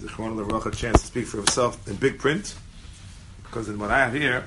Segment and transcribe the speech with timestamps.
[0.00, 2.54] the Chron Baruch a chance to speak for himself in big print,
[3.44, 4.44] because in what I have here,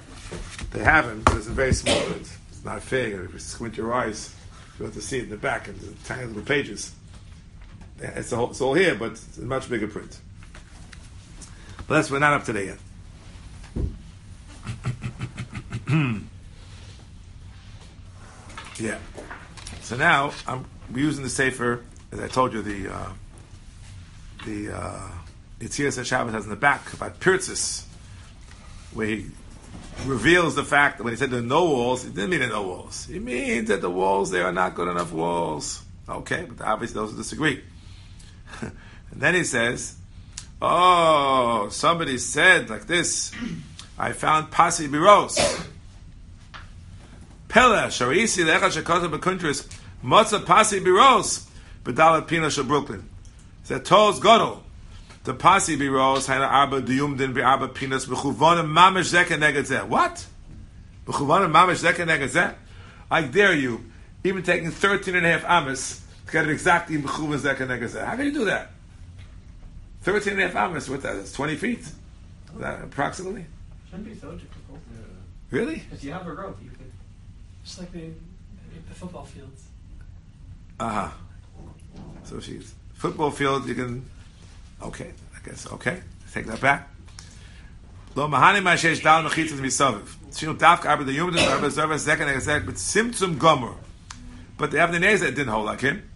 [0.71, 2.27] they have him, but it's in very small print.
[2.49, 3.23] It's not fair.
[3.23, 4.35] If you squint your eyes,
[4.79, 6.93] you have to see it in the back and the tiny little pages.
[7.99, 10.19] It's all, it's all here, but it's in much bigger print.
[11.87, 12.77] But that's we're not up to yet.
[18.79, 18.97] yeah.
[19.81, 20.65] So now I'm
[20.95, 23.09] using the safer, as I told you, the uh,
[24.45, 25.09] the uh,
[25.63, 27.85] Yitzias Shabbos has in the back about Pirtzis,
[28.93, 29.25] where he
[30.05, 32.49] reveals the fact that when he said there are no walls, he didn't mean there
[32.49, 33.05] are no walls.
[33.05, 35.81] He means that the walls there are not good enough walls.
[36.09, 37.63] Okay, but obviously those who disagree.
[38.61, 38.71] and
[39.13, 39.95] then he says,
[40.61, 43.31] "Oh, somebody said like this.
[43.97, 45.69] I found Pasi Biros."
[47.47, 49.71] Pella, Sharisi, Lecha Shekata Bekuntris,
[50.03, 51.47] Motza Pasi Biros,
[51.83, 53.07] Bedala Pina Brooklyn.
[53.63, 54.62] Said Toz Godel.
[55.23, 59.87] The Pasi Biros, Haina Arba Diyum Din Bi Arba Pinas, Bechuvonim Mamish Zeka Negazeh.
[59.87, 60.25] What?
[61.05, 62.53] Bechuvonim Mamish Zeka Negazeh?
[63.09, 63.85] I dare you,
[64.23, 68.05] even taking 13 and a half Amis, to get it exactly in Bechuvon Zeka Negazeh.
[68.05, 68.71] How can you do that?
[70.01, 71.31] 13 and a half Amis, what that is?
[71.31, 71.87] 20 feet?
[72.57, 73.45] That approximately?
[73.89, 74.79] Shouldn't be so difficult.
[75.51, 75.83] Really?
[75.91, 76.91] If you have a rope, you could.
[77.63, 78.09] Just like the,
[78.89, 79.63] the football fields.
[80.79, 81.11] Uh huh.
[82.23, 83.67] So she's football field.
[83.67, 84.05] You can.
[84.83, 85.71] Okay, I guess.
[85.71, 86.01] Okay,
[86.33, 86.89] take that back.
[88.15, 90.07] Lo mahani ma'ashesh dal mechitzas misaviv.
[90.31, 93.73] Shinu dafka arba the yumdim arba zerva second exec but simtzum gomer.
[94.57, 96.07] But the Avnei Nezer didn't hold like him.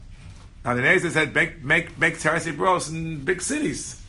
[0.64, 4.02] Now Avnei Nezer said make make make terrace bros in big cities.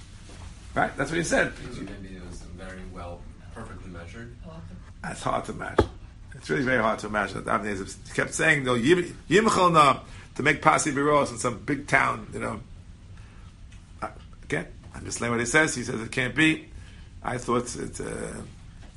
[0.75, 0.95] Right?
[0.97, 1.53] That's what he said.
[1.73, 3.21] Maybe it was very well,
[3.55, 4.37] perfectly measured.
[5.03, 5.89] That's hard to imagine.
[6.35, 10.01] It's really very hard to imagine that Avnei Nezer kept saying though yimchel
[10.35, 12.27] to make pasi biros in some big town.
[12.35, 12.61] You know.
[14.53, 15.75] I'm just saying what he says.
[15.75, 16.69] He says it can't be.
[17.23, 18.35] I thought it's, uh,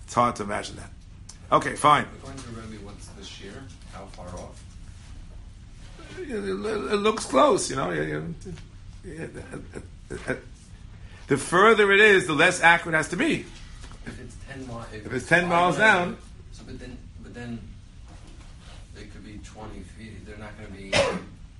[0.04, 0.90] it's hard to imagine that.
[1.52, 2.06] Okay, fine.
[2.20, 3.64] According to Rebbe, what's the shear?
[3.94, 4.64] How far off?
[6.20, 6.56] It, it- it
[6.98, 7.92] looks close, you know.
[7.92, 8.36] you-
[9.04, 10.36] you- yeah,
[11.28, 13.46] The further it is, the less accurate it has to be.
[14.06, 16.18] If it's ten miles, If it's 10 miles down-
[16.52, 17.60] So, but then, but then,
[18.98, 20.26] it could be twenty feet.
[20.26, 20.90] They're not going to be.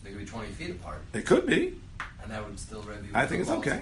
[0.04, 1.76] They could be twenty feet apart, It could be.
[2.24, 3.08] And that would still Rebbe.
[3.14, 3.82] I think it's okay.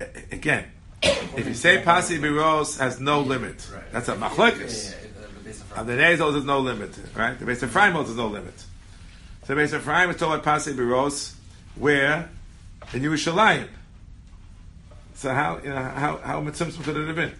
[0.00, 0.64] A- Again,
[1.02, 3.90] if you say pasi biros has no limit, Right.
[3.92, 4.90] that's a machlekes.
[4.90, 7.38] yeah, yeah, the base of On the Nezos, there's no limit, right?
[7.38, 8.54] The base of Ephraim there's no limit.
[9.44, 11.34] So the base of Ephraim is told about Pasi Biros,
[11.76, 12.28] where
[12.92, 13.68] in Yerushalayim.
[15.14, 17.30] So how you know how how mitzvah could it have been?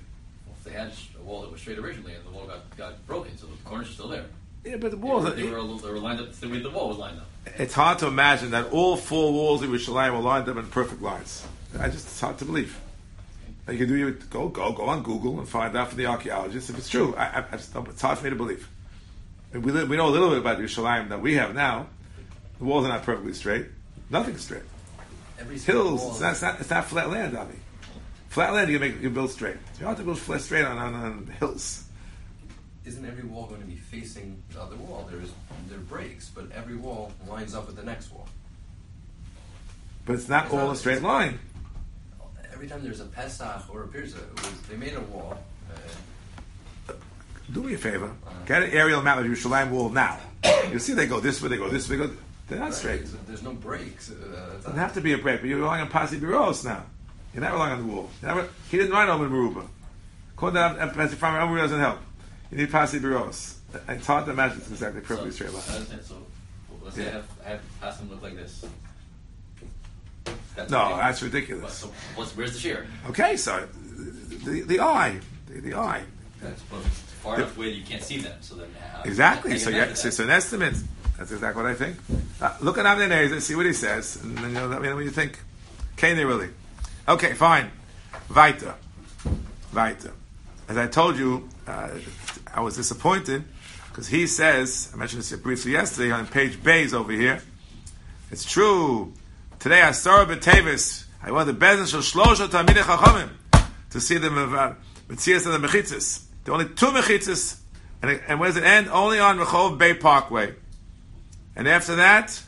[0.46, 3.06] Well, if they had a wall that was straight originally and the wall got, got
[3.06, 4.24] broken, so the corners are still there.
[4.64, 5.24] Yeah, but the walls.
[5.24, 7.26] were, they were, they were lined up the way the wall was lined up.
[7.46, 11.02] It's hard to imagine that all four walls of Yerushalayim were lined up in perfect
[11.02, 11.46] lines.
[11.78, 12.78] I just it's hard to believe.
[13.68, 16.70] You can do you go go go on Google and find out from the archaeologists
[16.70, 17.14] if it's true.
[17.16, 18.68] I, I, I just it's hard for me to believe.
[19.52, 21.86] And we we know a little bit about Yerushalayim that we have now.
[22.58, 23.66] The walls are not perfectly straight.
[24.10, 24.62] Nothing's straight.
[25.38, 26.06] Every Hills.
[26.06, 27.58] It's not, it's not, it's not flat land, Avi.
[28.28, 29.56] Flat land you can make you build straight.
[29.80, 31.84] You have to build flat straight on, on, on hills.
[32.84, 35.06] Isn't every wall going to be facing the other wall?
[35.10, 35.30] There's
[35.68, 38.28] there are breaks, but every wall lines up with the next wall.
[40.04, 41.38] But it's not It's all not- a straight line.
[42.52, 44.18] Every time there's a Pesach or a Pirza,
[44.68, 45.38] they made a wall.
[46.88, 46.92] Uh,
[47.52, 48.10] Do me a favor.
[48.46, 50.18] Get an aerial map of Yerushalayim wall now.
[50.70, 51.96] You see they go this way, they go this way.
[51.96, 52.12] They go,
[52.48, 53.04] they're not straight.
[53.26, 54.10] There's, no breaks.
[54.10, 56.84] Uh, it's doesn't have to be a break, but you're relying on Pasi Biros now.
[57.32, 58.10] You're not relying on the wall.
[58.70, 59.66] He didn't write over Maruba.
[60.34, 61.98] According to Pasi Farmer, doesn't help.
[62.52, 63.54] You need Pasi Biros.
[63.88, 65.62] It's hard to imagine it's exactly perfectly straight I line.
[65.70, 66.02] understand.
[66.04, 66.16] So
[66.84, 68.64] let's say I have, I have past them look like this.
[70.54, 70.96] That's No, okay.
[70.96, 71.72] that's ridiculous.
[71.72, 72.86] So what's, where's the shear?
[73.08, 73.66] Okay, so
[74.44, 75.18] the, the eye,
[75.48, 76.02] the, the eye.
[76.42, 76.60] That's
[77.22, 78.36] far enough away that you can't see them.
[78.42, 78.68] So then
[79.06, 79.58] Exactly.
[79.58, 80.74] So, yeah, so it's an estimate.
[81.16, 81.96] That's exactly what I think.
[82.38, 85.04] Uh, look at Avnei see what he says, and then you'll let me know what
[85.04, 85.38] you think.
[85.96, 86.48] Can they really?
[87.08, 87.70] Okay, fine.
[88.34, 88.74] Weiter.
[89.72, 90.12] Weiter.
[90.68, 91.90] As I told you, uh,
[92.52, 93.44] I was disappointed
[93.88, 97.42] because he says, I mentioned this briefly yesterday on page Bays over here.
[98.30, 99.12] It's true.
[99.58, 101.04] Today I saw B'Tevis.
[101.22, 103.30] I went to Bezin Shel Shlosha Talmidei Chachamim
[103.90, 104.74] to see the uh,
[105.08, 106.24] Metzias and the Mechitzas.
[106.44, 107.60] There are only two Mechitzas,
[108.00, 108.88] and, and where does it end?
[108.88, 110.54] Only on Rehov Bay Parkway.
[111.54, 112.42] And after that,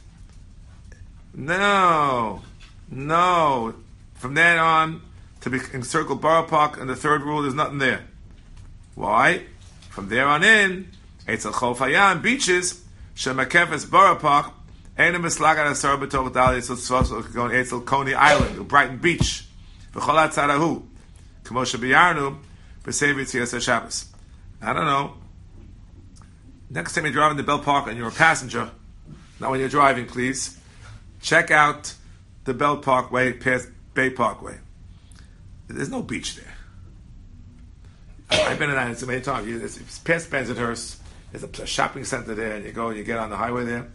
[1.35, 2.43] no,
[2.91, 3.75] no.
[4.15, 5.03] From then on
[5.43, 8.05] to be encircle Borough Park and the third rule, there's nothing there.
[8.95, 9.45] Why?
[9.91, 10.91] From there on in,
[11.27, 14.53] Eitzel Chof Hayam beaches, Shemakefes Park,
[14.97, 19.45] Ain't a mislag on a Sarah Dali, so it's Coney Island, Brighton Beach.
[19.93, 20.85] V'chol atzarahu.
[21.43, 22.39] Kamo shebiyarnu.
[22.85, 24.07] B'sev Yitzias Shabbos.
[24.63, 25.15] I don't know.
[26.71, 28.71] Next time you're driving to Bell Park and you're a passenger,
[29.41, 30.59] not when you're driving, please,
[31.21, 31.95] check out
[32.45, 34.59] the Belt Parkway, past Bay Parkway.
[35.67, 36.54] There's no beach there.
[38.31, 39.47] I've been in that so many times.
[39.49, 40.97] You- It's, it's past Bensonhurst.
[41.33, 43.65] There's a, a shopping center there, and you go and you get on the highway
[43.65, 43.89] there.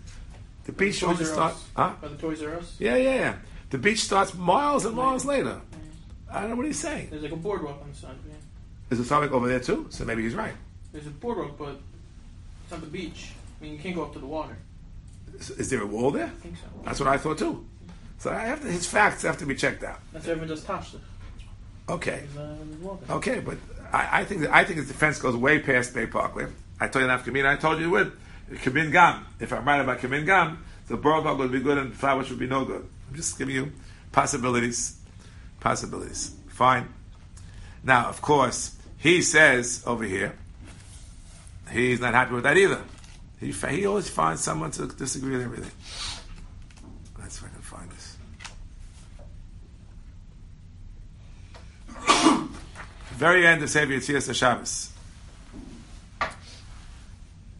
[0.65, 1.63] The beach Toys only starts.
[1.75, 1.93] Huh?
[2.01, 2.75] By the Toys R Us.
[2.79, 3.35] Yeah, yeah, yeah.
[3.69, 5.61] The beach starts miles and miles later.
[6.31, 7.07] I don't know what he's saying.
[7.09, 8.15] There's like a boardwalk on the side.
[8.27, 8.33] Yeah.
[8.91, 9.87] Is there something over there too?
[9.89, 10.53] So maybe he's right.
[10.91, 11.79] There's a boardwalk, but
[12.63, 13.31] it's not the beach.
[13.59, 14.55] I mean, you can't go up to the water.
[15.39, 16.25] Is, is there a wall there?
[16.27, 16.63] I think so.
[16.83, 17.65] That's what I thought too.
[18.19, 19.99] So I have to, his facts have to be checked out.
[20.11, 20.89] That's why everyone does touch.
[21.87, 23.57] Okay, uh, okay, but
[23.91, 26.47] I, I think that, I think the defense goes way past Bay Parkway.
[26.79, 27.45] I told you enough Kamin.
[27.45, 28.11] I told you it would.
[28.61, 29.25] Kamin Gam.
[29.39, 32.39] If I'm right about Kamin Gam, the borough park would be good and Flatbush would
[32.39, 32.87] be no good.
[33.09, 33.71] I'm just giving you
[34.11, 34.97] possibilities.
[35.59, 36.35] Possibilities.
[36.47, 36.87] Fine.
[37.83, 40.37] Now, of course, he says over here,
[41.71, 42.81] he's not happy with that either.
[43.39, 45.71] He, he always finds someone to disagree with everything.
[47.19, 48.17] Let's see if I can find this.
[53.19, 54.93] Very end of Sefer Yitzias Shabbos.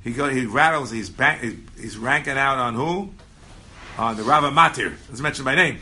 [0.02, 0.90] He go, he rattles.
[0.90, 3.10] He's, bang, he's he's ranking out on who?
[3.98, 4.96] On the Rava Matir.
[5.12, 5.80] It's mentioned by name.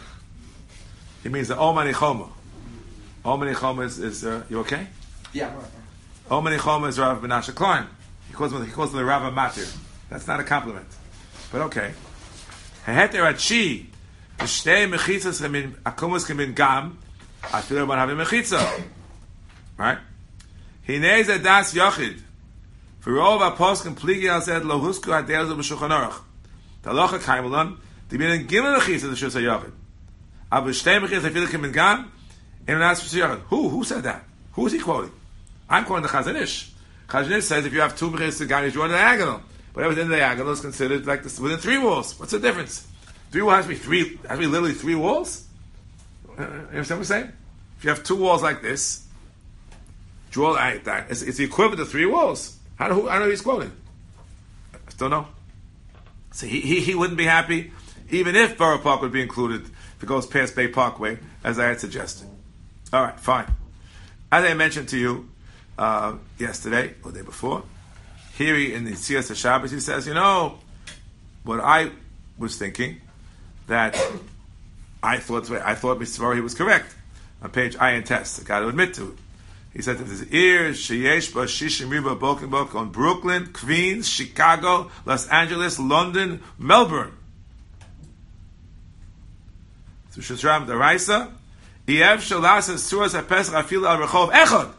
[1.22, 2.28] He means the Omani Choma.
[3.24, 4.88] Omani Choma is, is uh, you okay?
[5.32, 5.54] Yeah.
[6.28, 7.86] Omani Choma is Rav Menashe Klein.
[8.30, 9.72] He calls him he calls him the Rava Matir.
[10.10, 10.88] That's not a compliment,
[11.52, 11.94] but okay.
[12.84, 13.86] Heter atchi,
[14.40, 16.98] the shtei mechitzas kemin akumus kemin gam,
[17.44, 18.96] afilu man havim mechitza.
[19.78, 20.00] Right?
[20.88, 22.22] Hinei ze das yochid.
[23.00, 26.22] For rov aposkim pligi al zed lo husku adel zu b'shulchan aruch.
[26.82, 27.78] The halacha kaimelon,
[28.10, 29.72] the bin gimel mechitza the shus yochid.
[30.52, 32.12] Aber shtei mechitzas afilu kemin gam,
[32.68, 33.42] in an aspect yochid.
[33.50, 34.24] Who who said that?
[34.54, 35.12] Who is he quoting?
[35.70, 36.72] I'm quoting the Chazon Ish.
[37.08, 39.42] Chazanish says if you have two mechitzas gam, you draw a diagonal.
[39.74, 42.20] But within the diagonal is considered like this within three walls.
[42.20, 42.88] What's the difference?
[43.30, 45.46] Three walls has to be three has to be literally three walls.
[46.38, 47.32] You understand what I'm saying?
[47.78, 49.07] If you have two walls like this,
[50.32, 51.08] draw that.
[51.10, 52.58] It's, it's the equivalent to three walls.
[52.78, 53.72] How do who, I don't know who he's quoting?
[54.74, 55.28] I still know.
[56.32, 57.72] So he, he, he wouldn't be happy,
[58.10, 61.66] even if Borough Park would be included if it goes past Bay Parkway, as I
[61.66, 62.28] had suggested.
[62.94, 63.46] All right, fine.
[64.32, 65.30] As I mentioned to you
[65.78, 67.64] uh, yesterday or the day before,
[68.38, 70.60] here he, in the Siyas Shabbos, he says, you know,
[71.44, 71.92] what I
[72.38, 73.02] was thinking,
[73.66, 73.96] that
[75.02, 76.36] I thought I thought Mr.
[76.36, 76.94] he was correct.
[77.42, 79.18] On page I and test, I got to admit to it.
[79.74, 84.90] He said that his ears, Sheyesh Ba Shishim Riba Boken Book on Brooklyn, Queens, Chicago,
[85.06, 87.12] Los Angeles, London, Melbourne.
[90.12, 91.32] So Shazram Daraisa,
[91.88, 94.72] Iev Shalas Suras HaPesach Afil Al Rechov Echad.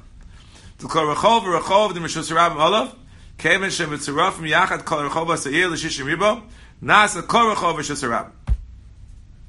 [0.79, 2.95] To call Rechov Rechov the Mishus Rabim Olav,
[3.37, 6.43] Kevin Shem Mitzurafim Yachad Kol Rechov Asayir L'Shishim Ribo,
[6.83, 8.33] Nasa Kol Rechov Mishus Rabim.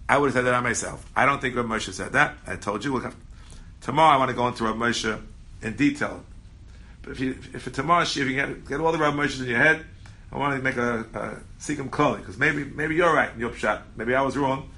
[0.10, 1.06] I would have said that on myself.
[1.16, 2.36] I don't think Rav Moshe said that.
[2.48, 2.92] I told you.
[2.92, 3.16] We'll have,
[3.82, 5.22] tomorrow I want to go into Rav Moshe
[5.62, 6.24] in detail.
[7.02, 9.48] But if you, if for tomorrow, if you get, get all the Rav Moshes in
[9.48, 9.86] your head,
[10.32, 13.54] I want to make a, a Sikkim Klali, because maybe maybe you're right in your
[13.54, 13.84] shot.
[13.96, 14.70] Maybe I was wrong.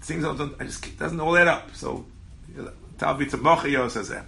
[0.00, 1.74] Things don't, I just it doesn't all add up.
[1.74, 2.06] So
[2.98, 4.24] says that.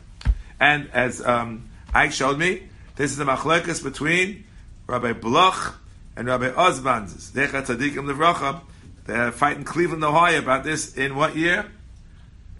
[0.58, 4.44] And as um, Ike showed me, this is the machlekas between
[4.86, 5.80] Rabbi Bloch
[6.16, 7.08] and Rabbi Osban.
[7.08, 8.60] Zecha Tzadikim Levracha.
[9.06, 11.66] They had a fight in Cleveland, Ohio about this in what year?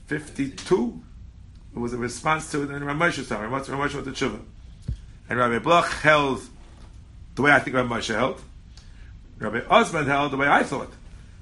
[0.06, 1.02] 52.
[1.74, 3.48] It was a response to it in Ramosha's time.
[3.48, 4.40] Ramosha Ramosha went to Tshuva.
[5.28, 6.42] And Rabbi Bloch held
[7.36, 8.40] the way I think Rabbi Moshe held.
[9.38, 10.92] Rabbi Osman held the way I thought,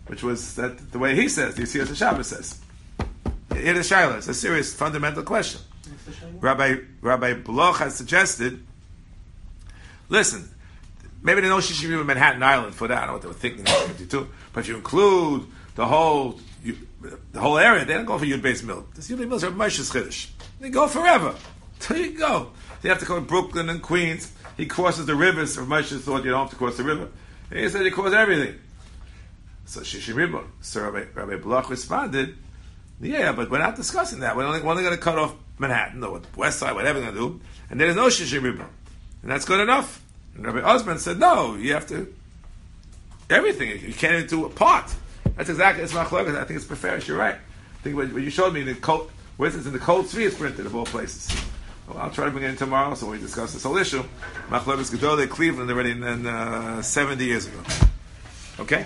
[0.06, 2.60] which was that the way he says, you see as the Shabbos says.
[3.50, 4.18] It is Shiloh.
[4.18, 5.62] It's a serious fundamental question.
[6.40, 8.64] Rabbi Rabbi Bloch has suggested.
[10.08, 10.48] Listen,
[11.22, 12.96] maybe they know Shishim in Manhattan Island for that.
[12.96, 13.60] I don't know what they were thinking.
[13.60, 14.28] in 52.
[14.52, 16.76] But if you include the whole you,
[17.32, 18.86] the whole area, they don't go for Yud Base Mill.
[18.94, 20.28] This Yud Base Mill is Moshe's Chiddush.
[20.60, 21.34] They go forever.
[21.88, 22.50] There you go.
[22.82, 24.32] They have to go to Brooklyn and Queens.
[24.56, 25.56] He crosses the rivers.
[25.56, 27.08] Rabbi Moshe thought you don't have to cross the river.
[27.52, 28.58] He said he crossed everything.
[29.64, 30.44] So Shishim Ribbon.
[30.60, 32.36] So Rabbi, Rabbi Bloch responded,
[33.00, 34.36] yeah, but we're not discussing that.
[34.36, 37.14] We're only, only going to cut off Manhattan or the West Side, whatever we're going
[37.14, 37.40] to do.
[37.70, 38.66] And there's no Shishim Ribbon.
[39.22, 40.02] And that's good enough.
[40.34, 42.12] And Rabbi Osman said, no, you have to,
[43.30, 43.70] everything.
[43.70, 44.92] You can't even do a part.
[45.38, 46.36] That's exactly, it's machlokas.
[46.36, 47.06] I think it's preferred.
[47.06, 47.36] You're right.
[47.36, 50.34] I think what, you showed me the cold, where it's in the cold three is
[50.34, 51.32] printed of all places.
[51.86, 54.02] Well, I'll try to bring it in tomorrow so we discuss this whole issue.
[54.48, 57.60] Machlokas Gedolei, Cleveland, already in, uh, 70 years ago.
[58.58, 58.84] Okay?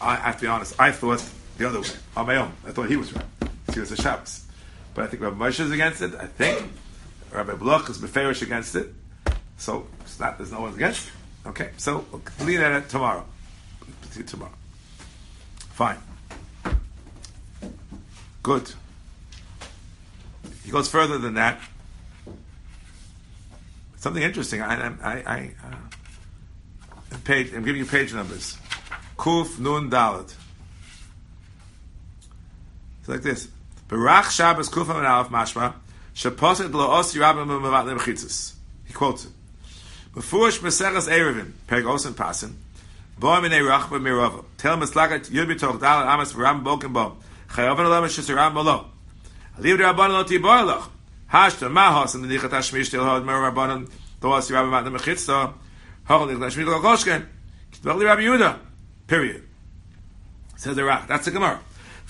[0.00, 0.78] I, have to be honest.
[0.78, 1.88] I thought the other way.
[2.16, 2.52] On my own.
[2.64, 3.24] I thought he was right.
[3.74, 4.46] He was a Shabbos.
[4.94, 6.14] but I think Rabbi Moshe is against it.
[6.14, 6.70] I think
[7.32, 8.94] Rabbi Bloch is beferish against it.
[9.56, 10.38] So it's not.
[10.38, 11.08] There's no one against.
[11.08, 11.48] it.
[11.48, 13.24] Okay, so we'll leave that at tomorrow.
[14.10, 14.52] See you tomorrow.
[15.76, 15.98] Fine.
[18.42, 18.72] Good.
[20.64, 21.60] He goes further than that.
[23.98, 24.62] Something interesting.
[24.62, 27.52] I, I, I, uh, page.
[27.52, 28.56] I'm giving you page numbers.
[29.18, 30.32] Kuf Nun Dalet.
[33.00, 33.48] It's like this.
[33.86, 35.74] Barach Shabbos Kuf Nun Aleph Mashma
[36.14, 38.54] Mevat Lebechitzis.
[38.86, 39.32] He quotes it.
[40.14, 42.65] Peg Osen.
[43.18, 44.44] Boim in Rachba Mirova.
[44.58, 47.16] Tell Mislagat Yud B'Toch Dalet Amas Ram Boken Bo.
[47.48, 48.90] Chayavan Olam Shesiram Molo.
[49.58, 50.90] Aliv Rabban Lo Tibor Loch.
[51.32, 55.54] Hashta Mahos and the Nichat Hashmish Til Hod Mer Rabbanon Lo Os Yirabim Mevat Lebechitzis.
[56.06, 57.26] Hochel Nichat Hashmish Lo Koshken.
[57.72, 58.58] Kitbach Li Rabbi Yehuda.
[59.06, 59.42] Period.
[60.56, 61.06] Says the Rach.
[61.06, 61.60] That's the Gemara.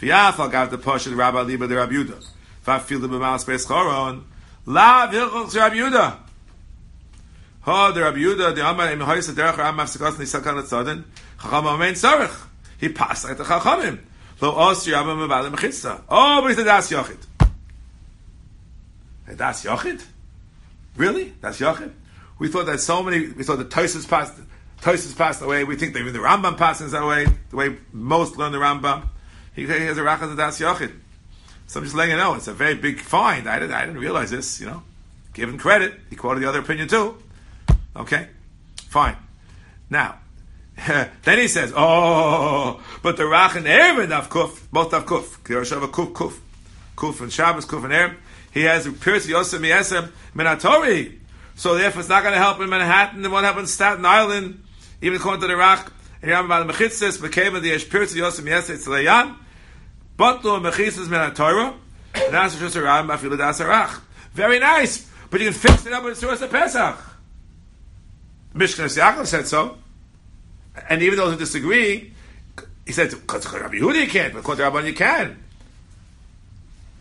[0.01, 2.29] V'yafal gav the Posh the Rabbi Liba the Rabbi Yehuda.
[2.67, 4.25] V'afil the B'mal Space Choron.
[4.65, 6.26] La Vilchol Rabbi Yehuda.
[7.67, 11.03] Ha the Rabbi Yehuda the Amar Im Hoysa Derech Ram Mafsikos Nisal Kan Tzadin.
[11.43, 12.47] Chacham Amein Tzarech.
[12.79, 13.99] He passed like the Chachamim.
[14.41, 16.03] Lo Os Yirabim Mevalim Mechitzah.
[16.09, 17.19] Oh, but he said Das Yochid.
[19.37, 20.01] Das Yochid?
[20.97, 21.35] Really?
[21.43, 21.91] Das Yochid?
[22.39, 24.35] We thought that so many, we thought the Tosis passed,
[24.81, 25.65] Tosis passed away.
[25.65, 29.09] We think that even the Rambam passes that way, the way most learn the Rambam.
[29.57, 30.93] He, he has a Rachas of Das Yochid.
[31.67, 33.49] So I'm just letting you know, it's a very big find.
[33.49, 34.85] I didn't, I didn't realize this, you know.
[35.35, 35.95] Give him credit.
[36.11, 37.19] He quoted the other opinion too.
[37.97, 38.29] Okay?
[38.89, 39.17] Fine.
[39.91, 40.19] Now,
[40.87, 45.91] then he says, oh, but the Rach and Erevin of Kuf, both of Kuf, Kirashava
[45.91, 46.39] Kuf, Kuf,
[46.97, 48.17] Kuf and Shabbos, Kuf and Erevin,
[48.53, 51.19] he has Pirsi Yosem Yesem Minatori.
[51.55, 54.63] So therefore it's not going to help in Manhattan, it won't help in Staten Island,
[55.01, 55.91] even according to the Rach,
[56.23, 59.37] Yam Bal Mechitzes, became the Yesh Pirsi Yosem Yesem Tzelayan,
[60.19, 61.75] Botlu Mechitzes Minatora,
[62.15, 64.01] and that's just a Ram Bafila Das Arach.
[64.33, 67.16] Very nice, but you can fix it up with Suras of Pesach.
[68.57, 69.79] Mishkan Yaakov said so.
[70.89, 72.13] And even those who disagree,
[72.85, 75.43] he said, because Rabbi Yehuda you can't, but according to Rabban you can.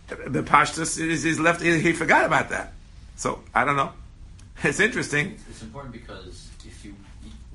[0.07, 2.73] The Pashtus is, is left, he, he forgot about that.
[3.15, 3.91] So, I don't know.
[4.63, 5.37] It's interesting.
[5.49, 6.95] It's important because if you,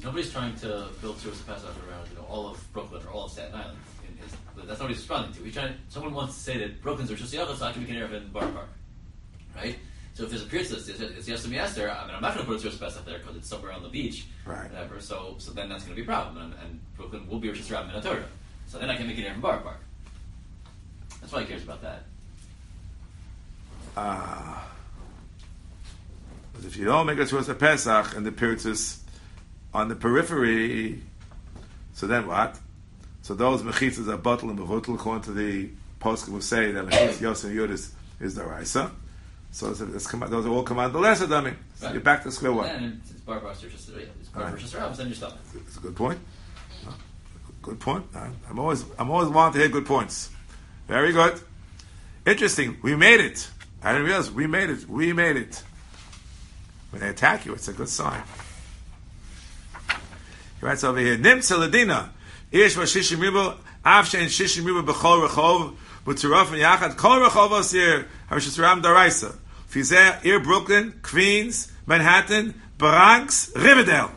[0.03, 3.33] nobody's trying to build of Pesach around you know all of Brooklyn or all of
[3.33, 3.79] Staten Island.
[4.57, 5.43] That's not what he's responding to.
[5.43, 5.75] He's trying.
[5.89, 8.29] Someone wants to say that Brooklyn's Rosh Hashanah, so I can make an Erev in
[8.29, 8.69] Bar Park,
[9.57, 9.79] right?
[10.15, 11.91] So if there's a pierce list, it's, it's yes yes there.
[11.91, 13.83] I mean, I'm not going to put a of Pesach there because it's somewhere on
[13.83, 14.71] the beach, Right.
[14.71, 15.01] Whatever.
[15.01, 17.61] So, so then that's going to be a problem, and, and Brooklyn will be Rosh
[17.61, 18.25] Hashanah in Torah.
[18.67, 19.81] So then I can make it in Bar Park.
[21.21, 22.05] That's why he cares about that.
[23.97, 24.59] Uh,
[26.55, 28.99] but if you don't make a of Pesach and the Pirtus
[29.73, 31.01] on the periphery,
[31.95, 32.59] so then what?
[33.23, 37.21] So those mechitzas are bottle and bevutal, according to the post will say that mechitz
[37.21, 38.91] Yosef Yud is, is the Raisa.
[39.53, 41.53] So it's, it's, those are all command the lesser dummy.
[41.75, 41.95] So Right.
[41.95, 42.67] you're back to square one.
[42.67, 44.07] Then it's Bar Park Rosh Hashanah.
[44.21, 44.53] It's Bar Right.
[44.53, 44.97] Rosh Hashanah.
[44.97, 45.37] Then you're stuck.
[45.55, 46.19] It's a good point.
[47.63, 48.07] Good point.
[48.49, 50.31] I'm always I'm always wanting to hear good points.
[50.89, 51.41] Very good.
[52.27, 52.79] Interesting.
[52.83, 53.51] We made it.
[53.83, 54.89] I didn't realize we made it.
[54.89, 55.63] We made it.
[56.91, 58.23] When they attack you, it's a good sign.
[60.59, 62.11] He writes over here, Nimtza Ladina,
[62.51, 62.85] Ish wa
[63.85, 69.37] shishim ribu b'chol rechov, b'tzuraf and yachad, kol rechov osir, Harishis Ram Daraisa.
[69.69, 74.11] Fizeh, Ir Brooklyn, Queens, Manhattan, Bronx, Riverdale.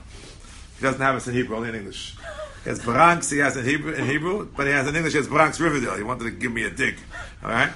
[0.78, 2.16] He doesn't have it in Hebrew, only in English.
[2.64, 5.18] He has Bronx, he has in Hebrew, in Hebrew, but he has in English, he
[5.18, 5.96] has Bronx, Riverdale.
[5.96, 6.96] He wanted to give me a dig.
[7.44, 7.72] Alright?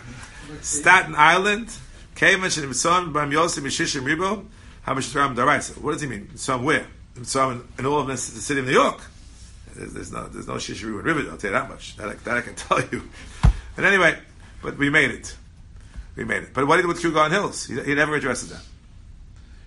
[0.62, 1.68] Staten Island,
[2.16, 4.46] Kavan Shin Mitzvah, Bam Yosef, Mishishim Ribo,
[4.86, 5.78] Daraisa.
[5.82, 6.36] What does he mean?
[6.36, 6.88] Somewhere.
[7.16, 9.02] Mitzvah in all of the city of New York.
[9.78, 11.96] There's, there's no, there's no Shishiru in Riverdale, I'll tell you that much.
[11.98, 13.04] That, I- that I can tell you.
[13.78, 14.18] And anyway,
[14.62, 15.36] but we made it.
[16.16, 16.54] We made it.
[16.54, 17.66] But what did he do with Garden Hills?
[17.66, 18.62] He, he never addresses that.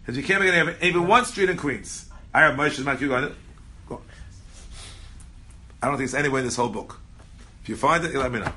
[0.02, 2.07] Because you can't make any, even one street in Queens.
[2.35, 3.37] I have Moshe's Mount Kew Garden Hills.
[5.83, 7.00] I don't think it's anywhere in this whole book.
[7.62, 8.52] If you find it, let me know.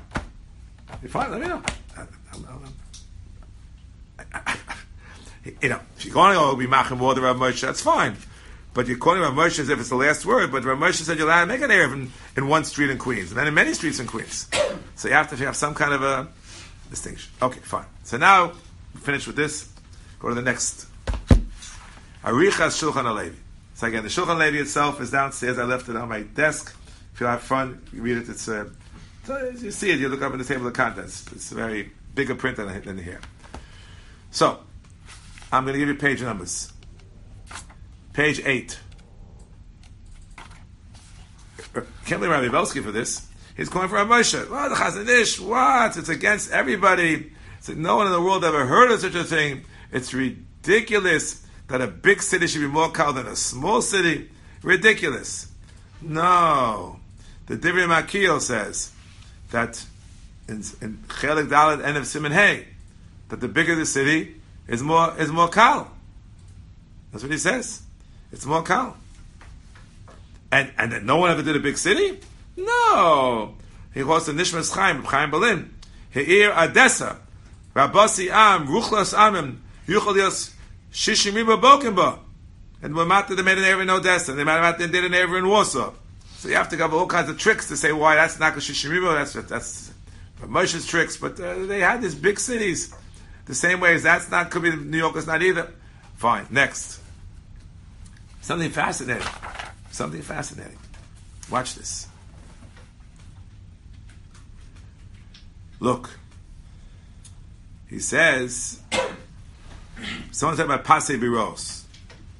[0.92, 1.62] If you find it, let me know.
[1.96, 2.74] I- I'm-
[5.62, 8.16] you know, if you're going to go be Machem Water Rav Moshe, that's fine.
[8.74, 11.16] But you're quoting Rav Moshe as if it's the last word, but Rav Moshe said
[11.16, 13.54] you're allowed to make an Erev in, in one street in Queens, and then in
[13.54, 14.48] many streets in Queens.
[14.96, 16.28] So you have to have some kind of a
[16.88, 17.32] distinction.
[17.42, 17.84] Okay, fine.
[18.04, 18.52] So now,
[19.00, 19.68] finish with this.
[20.20, 20.86] Go to the next.
[22.22, 23.34] Arichas Shulchan Alevi.
[23.74, 25.58] So again, the Shulchan Alevi itself is downstairs.
[25.58, 26.74] I left it on my desk.
[27.12, 28.28] If you have fun, you read it.
[28.28, 28.68] It's uh,
[29.60, 29.98] you see it.
[29.98, 31.26] You look up in the table of contents.
[31.32, 33.20] It's a very bigger print than, than here.
[34.30, 34.60] So,
[35.52, 36.72] I'm going to give you page numbers.
[38.14, 38.78] Page 8.
[42.06, 43.26] Can't blame Rabbi Belsky for this.
[43.56, 44.48] He's calling for a Moshe.
[44.48, 45.96] What, the Chazon Ish, what?
[45.96, 47.32] It's against everybody.
[47.60, 49.64] So no one in the world ever heard of such a thing.
[49.90, 54.30] It's ridiculous that a big city should be more kal than a small city.
[54.62, 55.50] Ridiculous.
[56.00, 57.00] No.
[57.46, 58.92] The Divri Makil says
[59.50, 59.84] that
[60.48, 62.68] in, in Chelik Dalet and of Simon Hay,
[63.28, 64.36] that the bigger the city
[64.68, 65.90] is more is more kal.
[67.10, 67.82] That's what he says.
[68.34, 68.96] It's more kal.
[70.50, 72.18] And and no one ever did a big city?
[72.56, 73.54] No.
[73.94, 75.72] He was the Nishmas Chaim, Chaim Berlin.
[76.12, 77.20] Heir Adessa,
[77.76, 80.52] Rabasi Am, Ruchlas Amim, Yuchalios
[80.92, 82.18] Shishimim Bokenba.
[82.82, 85.38] And when Mata they made an in Odessa, and they made they did an error
[85.38, 85.92] in Warsaw.
[86.38, 89.14] So you have to go all kinds of tricks to say why that's not Shishimibo,
[89.14, 89.92] that's that's
[90.44, 92.92] Moshe's tricks, but uh, they had these big cities.
[93.46, 95.70] The same way as that's not could be New York is not either.
[96.16, 96.48] Fine.
[96.50, 97.03] Next.
[98.44, 99.26] Something fascinating.
[99.90, 100.76] Something fascinating.
[101.50, 102.06] Watch this.
[105.80, 106.10] Look.
[107.88, 108.82] He says
[110.30, 111.84] someone said about Pase Biros.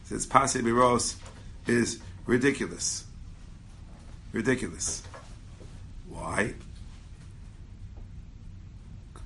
[0.03, 1.17] He says Pase Biros
[1.67, 3.07] is ridiculous.
[4.33, 5.03] Ridiculous.
[6.11, 6.53] Why?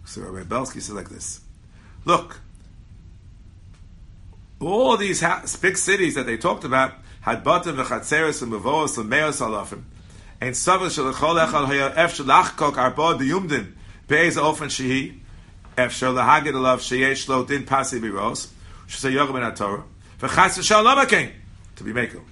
[0.04, 1.40] So Rabbi Belsky says like this.
[2.04, 2.40] Look,
[4.60, 9.08] all these ha- big cities that they talked about had batim v'chatzeres and mevoos and
[9.08, 9.82] meos alafim.
[10.40, 13.72] And savas shalachol echal haya ef shalachkok arba diyumdin
[14.08, 15.18] be'ez ofen shehi
[15.76, 18.48] ef shalahagid alav sheyesh lo din pasi biros
[18.88, 19.84] shesay yogam in HaTorah
[20.20, 21.30] v'chas v'shal lamakein
[21.76, 22.22] to be mekel.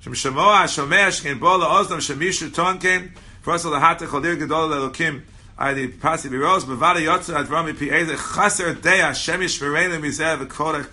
[0.00, 3.12] Shem shemoa shomea shkein bo la'ozdam shemishu ton kein
[3.44, 5.22] v'rasal lahatach chodir gedol le'elokim
[5.58, 10.46] I the pasi biros bevada yotzer ad rami pi eze chaser dea shemish v'reinu mizeh
[10.46, 10.84] v'koda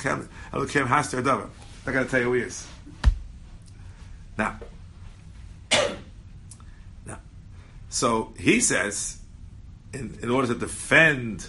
[0.54, 1.50] elokim haster davar.
[1.86, 2.66] I gotta tell you who he is.
[4.38, 4.56] Now,
[7.06, 7.20] now,
[7.90, 9.20] so he says,
[9.94, 11.48] in, in order to defend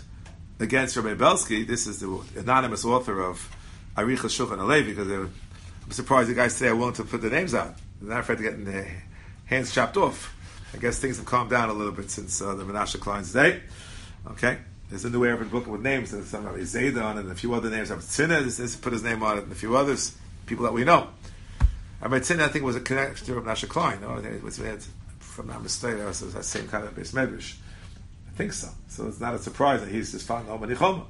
[0.59, 3.49] against Rabbi Belsky, this is the anonymous author of
[3.97, 7.55] Aricha Shulchan Alevi, because I'm surprised the guys today are willing to put their names
[7.55, 7.77] out.
[8.01, 9.05] They're not afraid to get their
[9.47, 10.34] hands chopped off.
[10.75, 13.61] I guess things have calmed down a little bit since uh, the Menashe Klein's day.
[14.27, 14.59] Okay,
[14.91, 16.11] there's a new Arabic book with names.
[16.11, 17.91] There's some Rabbi Zayda and a few other names.
[17.91, 20.83] Rabbi Tzina, this put his name on it, and a few others, people that we
[20.85, 21.09] know.
[22.01, 24.01] Rabbi Tzina, I think, was a connection to Rabbi Klein.
[24.01, 24.59] No, it was
[25.19, 27.57] from not mistaken, it was the same kind of base medrash.
[28.29, 28.69] I think so.
[28.89, 31.05] So it's not a surprise that he's just found Omani Choma.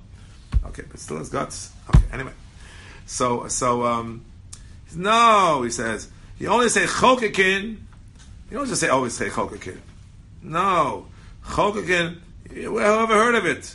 [0.67, 1.73] Okay, but still has guts.
[1.89, 2.33] Okay, anyway.
[3.07, 4.25] So, so, um,
[4.95, 7.79] no, he says, you only say chokakin
[8.55, 9.81] you don't just say always say chokakin.
[10.41, 11.07] No.
[11.45, 12.21] Chokakin,
[12.53, 13.75] whoever heard of it?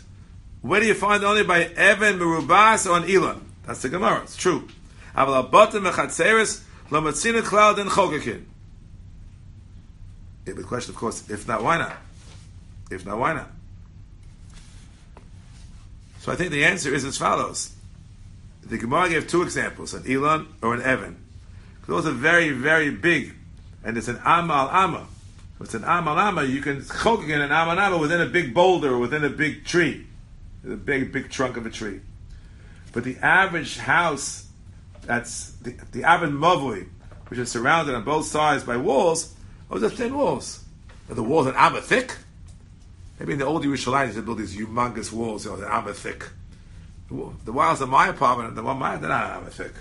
[0.61, 3.45] Where do you find only by Evan, Merubas, on Elon?
[3.65, 4.21] That's the Gemara.
[4.21, 4.69] It's true.
[5.17, 8.45] Aval abotim mechatzeres lo matzina cloud and chokakin.
[10.45, 11.97] The question, of course, if not, why not?
[12.89, 13.51] If not, why not?
[16.21, 17.75] So I think the answer is as follows.
[18.63, 21.17] The Gemara gave two examples, an Elon or an Evan.
[21.85, 23.35] Those are very, very big
[23.89, 25.07] and it's an amal ama.
[25.59, 26.43] It's an amal ama.
[26.43, 30.05] you can chok again an amal ama within a big boulder within a big tree,
[30.63, 31.99] a big big trunk of a tree.
[32.93, 34.47] But the average house,
[35.01, 36.87] that's the, the average mavui,
[37.29, 39.33] which is surrounded on both sides by walls,
[39.71, 40.63] those are thin walls.
[41.09, 42.15] Are the walls an amma thick?
[43.19, 46.29] Maybe in the old Jewish Yerushalayim they build these humongous walls, you know, they're thick.
[47.09, 49.73] The, walls of my apartment, the one my, they're not amma thick.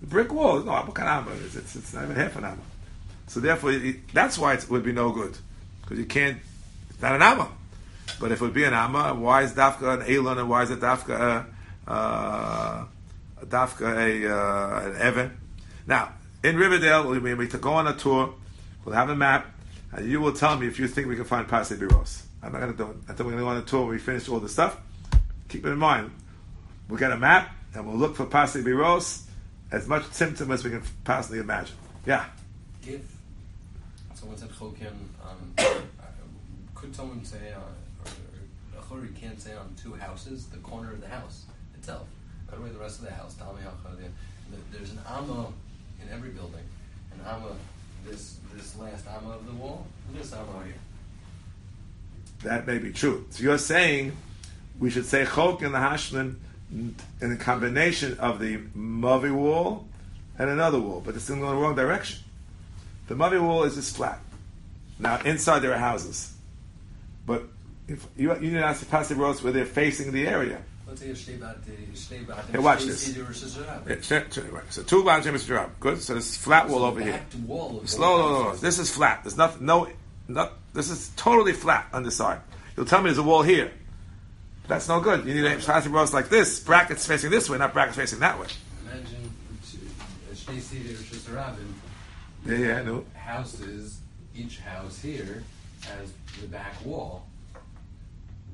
[0.00, 1.44] The brick walls, no, what kind of amma?
[1.44, 2.62] It's, it's, it's not even half an amma.
[3.30, 3.72] So therefore,
[4.12, 5.38] that's why it would be no good
[5.82, 6.38] because you can't.
[6.90, 7.48] It's not an amma.
[8.18, 10.72] But if it would be an amma, why is dafka an elon and why is
[10.72, 11.46] it dafka
[11.86, 12.86] a, uh,
[13.44, 15.38] dafka a uh, an evan?
[15.86, 18.34] Now in Riverdale, we we to go on a tour.
[18.84, 19.46] We'll have a map,
[19.92, 22.22] and you will tell me if you think we can find Pase Biros.
[22.42, 23.82] I'm not going to do it until we're going to go on a tour.
[23.82, 24.76] When we finish all the stuff.
[25.48, 26.10] Keep it in mind.
[26.88, 29.22] We'll get a map and we'll look for Pase Biros
[29.70, 31.76] as much symptom as we can possibly imagine.
[32.04, 32.24] Yeah.
[34.38, 34.94] Someone said chokin.
[35.26, 35.54] Um,
[36.74, 38.10] could someone say, uh,
[38.90, 42.06] or, or, can't say on two houses, the corner of the house itself?
[42.48, 43.36] By the way, the rest of the house,
[44.72, 45.52] there's an amma
[46.02, 46.64] in every building,
[47.12, 47.54] an amma,
[48.06, 50.74] this this last amma of the wall, this amma here.
[52.42, 53.26] That may be true.
[53.30, 54.16] So you're saying
[54.78, 56.40] we should say chok in the hashman
[56.72, 59.86] in a combination of the mavi wall
[60.38, 62.20] and another wall, but it's in the wrong direction.
[63.10, 64.20] The Mavi wall is just flat.
[65.00, 66.32] Now inside there are houses,
[67.26, 67.42] but
[67.88, 70.62] if you you didn't ask the passive roads where they're facing the area.
[72.52, 73.12] Hey, watch this.
[74.70, 75.68] So two Mr.
[75.80, 76.00] Good.
[76.00, 77.20] So this flat wall over here.
[77.46, 78.54] Slow, slow, slow.
[78.54, 79.24] This is flat.
[79.24, 79.66] There's nothing.
[79.66, 79.88] No,
[80.28, 80.52] not.
[80.72, 82.38] This is totally flat on the side.
[82.76, 83.72] You'll tell me there's a wall here.
[84.68, 85.26] That's no good.
[85.26, 88.38] You need a Passive roads like this, brackets facing this way, not brackets facing that
[88.38, 88.46] way.
[88.84, 89.32] Imagine
[92.44, 93.04] a Shnei Seder Rosh Hashanah, Yeah, yeah, no.
[93.14, 94.00] houses,
[94.34, 95.42] each house here
[95.82, 97.26] has the back wall.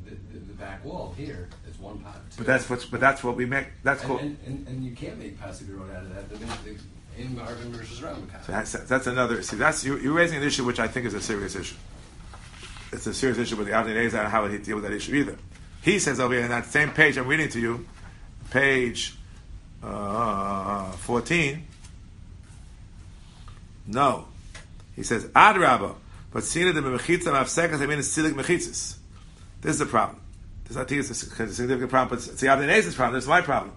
[0.05, 2.17] The, the, the back wall here is one pot.
[2.31, 2.39] two.
[2.39, 2.87] But that's what.
[2.91, 3.67] But that's what we make.
[3.83, 4.19] That's and, cool.
[4.19, 6.29] and, and, and you can't make Pasig Road out of that.
[6.31, 6.79] The, the,
[7.19, 8.29] in Marvin versus Rambam.
[8.45, 9.43] So that's, that's another.
[9.43, 11.77] See, that's you, you're raising an issue which I think is a serious issue.
[12.93, 14.93] It's a serious issue with the Avnei Nezer and how would he deal with that
[14.93, 15.37] issue either.
[15.83, 17.87] He says over here in that same page I'm reading to you,
[18.51, 19.17] page
[19.83, 21.67] uh, 14.
[23.87, 24.27] No,
[24.95, 25.95] he says Ad Rabba,
[26.33, 27.81] but seen the mechitza mafsekas.
[27.81, 28.97] I mean, it's silik mechitzas.
[29.61, 30.21] This is the problem.
[30.65, 33.15] This I think is a significant problem, but it's the Avnei Nezer's problem.
[33.15, 33.73] This is my problem.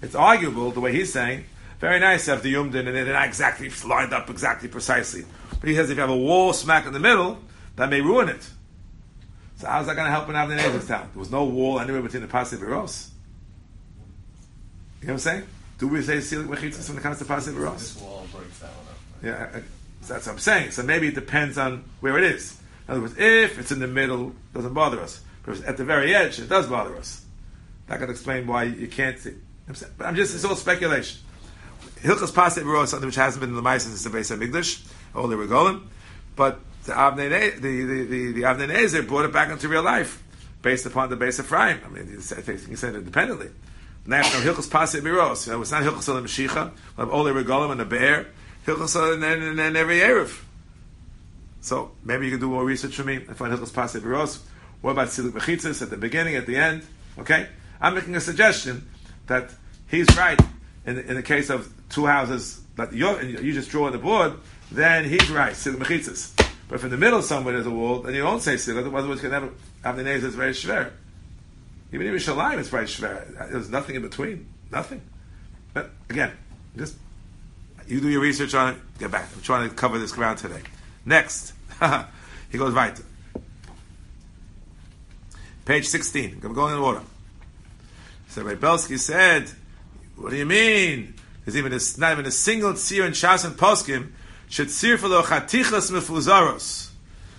[0.00, 1.44] It's arguable the way he's saying.
[1.78, 5.24] Very nice to the Yumdin, and they're not exactly lined up exactly precisely.
[5.60, 7.38] But he says if you have a wall smack in the middle,
[7.76, 8.48] that may ruin it.
[9.56, 11.08] So how's that going to help in Avnei Nezer's town?
[11.12, 13.10] There was no wall anywhere between the Pasig and Eros.
[15.00, 15.46] You know what I'm saying?
[15.78, 17.94] Do we say Silik Mechitzas when it comes to Pasig and Eros?
[17.94, 18.98] This wall breaks that one up.
[19.22, 19.60] Yeah,
[20.06, 20.72] that's what I'm saying.
[20.72, 22.58] So maybe it depends on where it is.
[22.88, 25.20] In other words, if it's in the middle, it doesn't bother us.
[25.44, 27.24] But at the very edge, it does bother us.
[27.86, 29.34] That could explain why you can't see.
[29.66, 31.20] But I'm just, it's all speculation.
[32.00, 34.40] Hilchas Pasik V'ro is something which hasn't been in the Mice since the base of
[34.40, 35.82] Migdash, all the Regolim.
[36.34, 39.82] But the Avnei Ne- the, the, the, the Avnei Nezer brought it back into real
[39.82, 40.22] life
[40.62, 41.80] based upon the base of Ephraim.
[41.84, 43.50] I mean, said, he said it independently.
[44.04, 47.80] Now, Hilchas V'ro, you know, it's not Hilchas Olam Mashiach, we have the Regolim and
[47.80, 48.26] the Bear,
[48.66, 50.40] Hilchas and then, and every Erev.
[51.60, 54.40] So maybe you can do more research for me and find Hilchas Pasik V'ros.
[54.80, 56.84] What about Silik Mechitzis at the beginning, at the end?
[57.18, 57.48] Okay?
[57.80, 58.88] I'm making a suggestion
[59.26, 59.50] that
[59.88, 60.40] he's right
[60.86, 64.34] in, in the case of two houses that you're, you just draw on the board,
[64.70, 66.32] then he's right, Silik Mechitzis.
[66.68, 69.04] But if in the middle somewhere there's a wall, then you don't say Silik, otherwise
[69.06, 69.50] you can never
[69.84, 70.90] have the names that's very schwer.
[71.92, 73.50] Even in Shalim, it's very schwer.
[73.50, 74.48] There's nothing in between.
[74.70, 75.02] Nothing.
[75.74, 76.32] But again,
[76.76, 76.96] just
[77.88, 79.28] you do your research on it, get back.
[79.34, 80.60] I'm trying to cover this ground today.
[81.04, 81.52] Next.
[82.50, 82.98] he goes right.
[85.64, 86.40] Page 16.
[86.42, 87.02] I'm going in the order.
[88.28, 89.50] So Ray Belsky said,
[90.16, 91.14] What do you mean?
[91.44, 94.12] There's even a, not even a single tzir in Shas and Poskim
[94.48, 96.90] should tzir for lo chatichas mefuzaros.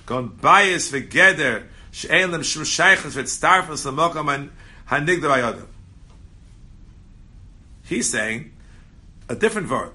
[0.06, 4.50] Gon bias v'geder she'en lem shum shaychas v'tztarfus l'mokam
[4.90, 5.68] hanigdav ayodam.
[7.84, 8.52] He's saying
[9.30, 9.92] a different word.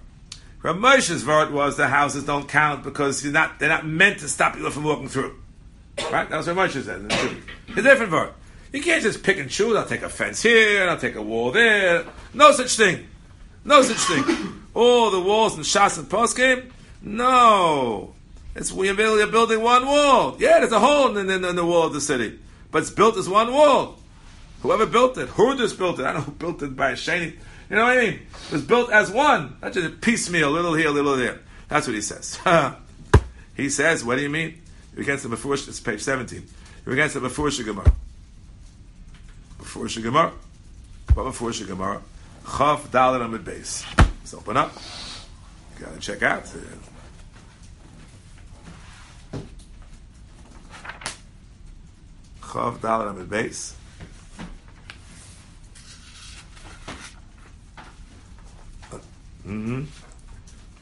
[0.61, 4.29] Rav Moshe's word was the houses don't count because you're not, they're not meant to
[4.29, 5.39] stop you from walking through.
[6.11, 6.29] Right?
[6.29, 7.07] That's what Moshe said.
[7.69, 8.33] It's a different word.
[8.73, 9.77] You can't just pick and choose.
[9.77, 12.05] I'll take a fence here, and I'll take a wall there.
[12.35, 13.07] No such thing.
[13.65, 14.63] No such thing.
[14.75, 16.71] All the walls and shots and Poskim?
[17.03, 18.15] No.
[18.55, 20.37] It's we're building one wall.
[20.39, 22.39] Yeah, there's a hole in, in, in the wall of the city.
[22.71, 23.98] But it's built as one wall.
[24.63, 26.07] Whoever built it, Hurdus built it.
[26.07, 27.37] I don't know who built it by a shiny.
[27.71, 28.15] You know what I mean?
[28.47, 29.57] It was built as one.
[29.63, 31.41] Not just a piecemeal, little here, little there.
[31.69, 32.39] That's what he says.
[33.57, 34.61] he says, what do you mean?
[34.95, 36.45] You're against the Mefurish, it's page 17.
[36.85, 37.93] You're against the Mefurish Gemara.
[39.61, 40.33] Mefurish Gemara.
[41.15, 42.01] What Mefurish Gemara?
[42.45, 43.85] Chav Dalet Amid Base.
[43.99, 44.73] Let's open up.
[45.79, 46.45] You gotta check out.
[52.41, 53.78] Chav Dalet Amid Base.
[59.49, 59.85] Mm-hmm.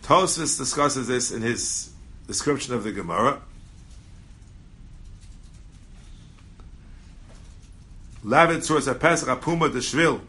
[0.02, 1.92] Tosfos discusses this in his
[2.26, 3.40] description of the Gemara.
[8.24, 10.20] Lavid source of Pesach Apuma de Shvil.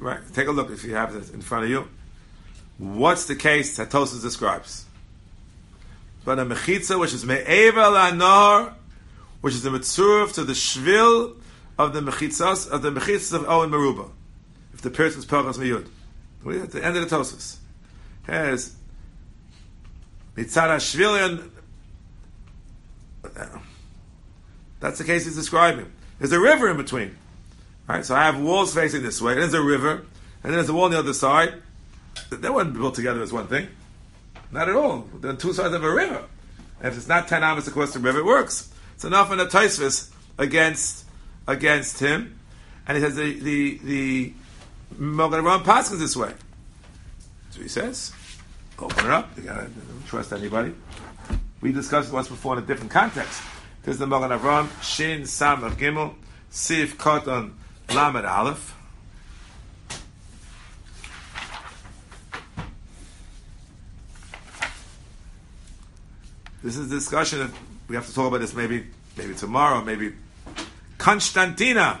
[0.00, 0.20] Right.
[0.34, 1.88] Take a look if you have it in front of you.
[2.78, 4.84] What's the case that Tosfos describes?
[6.24, 8.74] But a mechitza, which is me'eva la'nor,
[9.40, 11.36] which is the mitzurv to the shvil
[11.78, 14.10] of the mechitzas of the mechitzas of Owen Meruba.
[14.72, 15.88] If the person's pelchas miyud,
[16.62, 17.56] at the end of the Tosfos
[18.24, 18.76] has
[20.36, 21.50] mitzara shvilion.
[24.80, 25.90] That's the case he's describing.
[26.18, 27.16] There's a river in between,
[27.88, 28.04] right?
[28.04, 30.04] So I have walls facing this way, there's a river, and
[30.44, 31.54] then there's a wall on the other side.
[32.30, 33.68] They weren't built together as one thing,
[34.52, 35.08] not at all.
[35.20, 36.24] They're two sides of a river.
[36.80, 38.72] And if it's not ten amas across the river, it works.
[38.94, 41.05] It's enough in a Tosfos against
[41.46, 42.38] against him,
[42.86, 44.32] and he says the the the
[44.98, 46.32] Mogan Paskins this way.
[47.50, 48.12] So he says,
[48.78, 49.30] open it up.
[49.36, 49.70] You gotta
[50.06, 50.74] trust anybody.
[51.60, 53.42] We discussed once before in a different context.
[53.82, 56.14] There's the Mogan Avram Shin Samach Gimel
[56.50, 57.52] Sif Koton
[57.94, 58.74] Lamed Aleph.
[66.62, 67.56] This is a discussion of
[67.88, 70.12] we have to talk about this maybe maybe tomorrow, maybe
[71.06, 72.00] Constantina.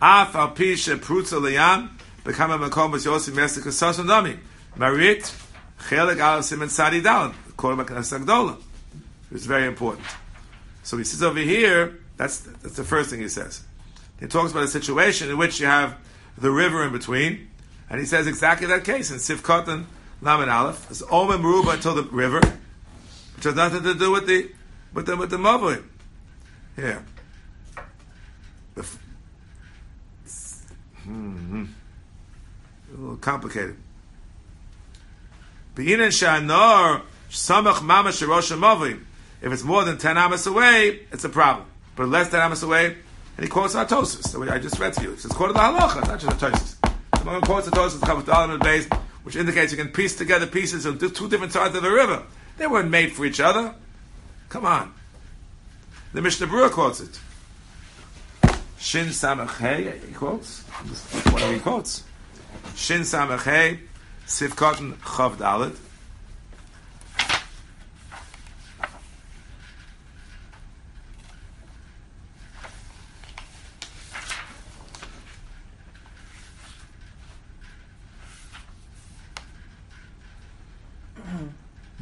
[0.00, 1.90] Af al pisha prutza liyam
[2.24, 4.38] become a makom was yosim mesik sasun nami.
[4.78, 5.30] Marit
[5.78, 7.34] chelik al simen sadi dal.
[7.58, 8.56] Kol maknas agdola.
[9.30, 10.06] It's very important.
[10.84, 13.62] So he says over here, that's that's the first thing he says.
[14.18, 15.98] He talks about a situation in which you have
[16.38, 17.50] the river in between,
[17.90, 19.86] and he says exactly that case in Sifkot and
[20.22, 20.90] Laman Aleph.
[20.90, 22.40] It's Omer Meruba until the river,
[23.36, 24.50] which has nothing to do with the
[24.94, 25.84] with the with the Mavoi.
[26.74, 27.04] Here.
[28.74, 28.98] The f-
[31.02, 31.64] hmm,
[33.00, 33.76] little complicated.
[39.42, 41.66] If it's more than 10 amas away, it's a problem.
[41.96, 42.96] But less than amas away,
[43.36, 45.12] and he quotes Atosis, so I just read to you.
[45.12, 46.76] He says, quote the halacha, not just Atosis.
[47.16, 48.86] Someone quotes Atosis, comes with the base,
[49.22, 52.22] which indicates you can piece together pieces of two different sides of the river.
[52.58, 53.74] They weren't made for each other.
[54.50, 54.92] Come on.
[56.12, 57.18] The Mishnah Berurah quotes it.
[58.78, 59.58] Shin Samach
[60.06, 60.62] he quotes.
[61.30, 62.04] What he quotes?
[62.74, 63.80] Shin Samach Hey,
[64.26, 65.76] Sivkotten Chav Dalet.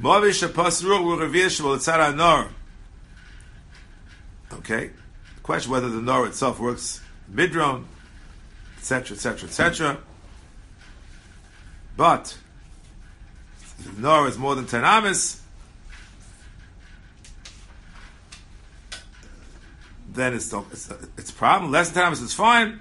[0.01, 2.49] Movi Shapasru will reveal Shvolitzara Nor.
[4.53, 4.91] Okay?
[5.35, 7.01] The question whether the Nor itself works
[7.31, 7.85] midron,
[8.79, 9.99] etc., etc., etc.
[11.99, 12.39] But
[13.83, 15.43] the Nor is more than 10 amis,
[20.09, 21.73] then it's, it's, it's a problem.
[21.73, 22.79] Less than 10 amis is fine.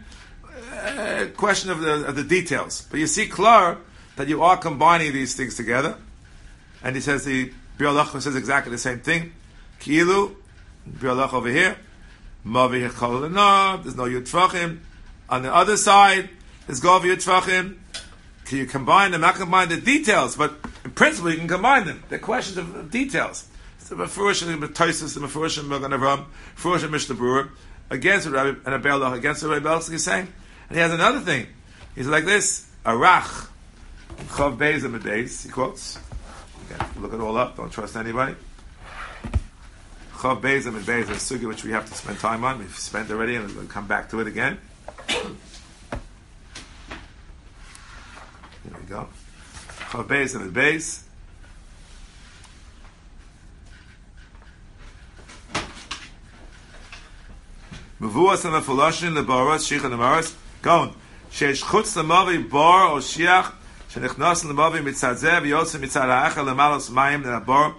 [0.72, 2.88] Uh, question of the, of the details.
[2.92, 3.80] But you see clear
[4.18, 5.98] that you are combining these things together.
[6.84, 9.34] And he says the Bialach says exactly the same thing.
[9.80, 10.36] Kilu,
[10.88, 11.76] Bialach over here.
[12.46, 12.82] Mavi
[13.84, 14.78] there's no Yud
[15.28, 16.30] On the other side,
[16.68, 17.24] there's Gov Yud
[18.48, 19.22] Can you combine them?
[19.22, 20.56] Not combine the details, but
[20.86, 22.02] in principle you can combine them.
[22.08, 23.46] They're questions of details.
[23.80, 25.70] So the Mefurish and the the Mefurish and
[26.84, 27.50] and Mishnah Berurah,
[27.90, 30.28] against Rabbi and a against what Rabbi is saying.
[30.70, 31.48] And he has another thing.
[31.94, 33.50] He's like this, Arach,
[34.28, 36.00] Chav Beis and he quotes.
[36.70, 37.58] Again, look it all up.
[37.58, 38.36] Don't trust anybody.
[40.14, 42.60] Chav Beis and is a sugi which we have to spend time on.
[42.60, 44.58] We've spent already, and we'll come back to it again.
[48.68, 49.08] There we go.
[49.90, 51.04] Chav base and his base.
[58.00, 60.94] Mavuas and the Fulashin, the Baras, Sheikh and the Maras, Gaon.
[61.32, 63.54] Sheish Chutz Lamavi Bar or Shiach,
[63.90, 67.74] Shenichnas Lamavi Mitzad Zev, Yosef Mitzad Ha'acha, Lamalos Mayim, Nen Abar,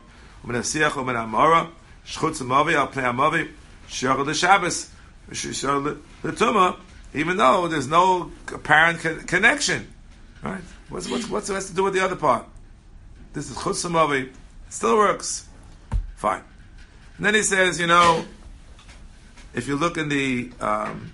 [0.44, 1.70] Umen HaSiach, Umen HaMara,
[2.04, 3.50] Shchutz Lamavi, Al Pnei HaMavi,
[3.88, 4.90] Shiach the Shabbos,
[5.30, 6.78] Shiach the Tumah,
[7.14, 9.86] even though there's no apparent connection.
[10.42, 10.62] Right?
[10.88, 12.46] What's, what's, what's it has to do with the other part
[13.32, 14.32] this is it
[14.68, 15.48] still works
[16.16, 16.42] fine
[17.16, 18.24] and then he says you know
[19.54, 21.12] if you look in the um,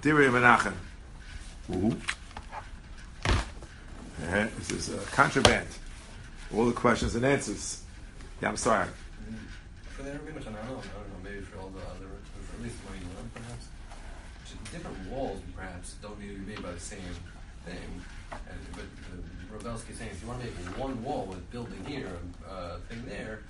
[0.00, 0.74] Diri Menachem
[1.72, 1.96] Ooh.
[3.26, 5.66] Uh, this is uh, contraband.
[6.54, 7.82] All the questions and answers.
[8.42, 8.88] Yeah, I'm sorry.
[9.90, 10.82] For the Arabic, I don't know, I don't know,
[11.22, 12.06] maybe for all the other,
[12.48, 13.66] for at least 21 perhaps.
[14.74, 16.98] Different walls, perhaps, don't need to be made by the same
[17.64, 18.02] thing.
[18.32, 18.40] And,
[18.72, 22.10] but uh, Robelski is saying if you want to make one wall with building here,
[22.50, 23.40] a uh, thing there,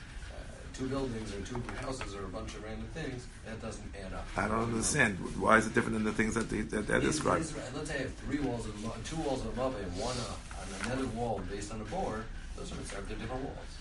[0.74, 4.26] two buildings or two houses or a bunch of random things, that doesn't add up.
[4.36, 5.16] I don't understand.
[5.38, 7.52] Why is it different than the things that they, that they're described?
[7.74, 8.74] Let's say I have three walls, of,
[9.08, 12.24] two walls above and one uh, on another wall based on a board.
[12.56, 13.74] Those are they're different walls.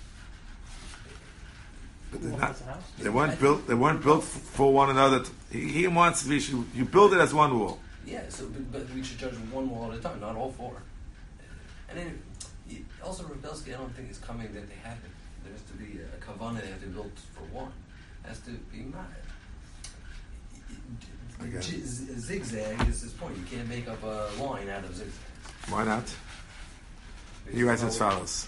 [2.13, 2.55] But they're not.
[2.99, 3.67] They weren't built.
[3.67, 5.23] They weren't built for one another.
[5.51, 6.39] He, he wants to be.
[6.77, 7.79] You build it as one wall.
[8.05, 8.21] Yeah.
[8.29, 10.81] So, but, but, we should judge one wall at a time, not all four.
[11.89, 15.11] And then also Rebelski, I don't think is coming that they have it
[15.43, 17.71] there has to be a kavana they have to build for one.
[18.23, 19.05] It has to be mad.
[21.61, 23.35] Zigzag is his point.
[23.37, 25.17] You can't make up a line out of zigzags.
[25.67, 26.03] Why not?
[27.51, 28.47] He writes as follows.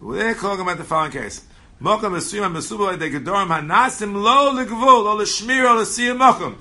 [0.00, 1.44] They're talking about the following case.
[1.80, 6.56] Mokum esuyim mesubo de gedorim hanasim lo legvul lo l'shmir lo l'siyim mokum.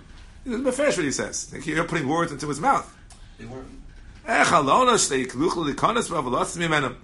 [0.45, 1.53] This is Mefesh what he says.
[1.65, 2.95] You're putting words into his mouth.
[3.37, 3.81] They weren't.
[4.27, 6.95] Ech alona shtei kluchel likonis v'avolosim imenim.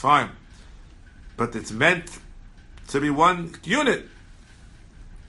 [0.00, 0.30] Fine.
[1.36, 2.18] But it's meant
[2.88, 4.06] to be one unit.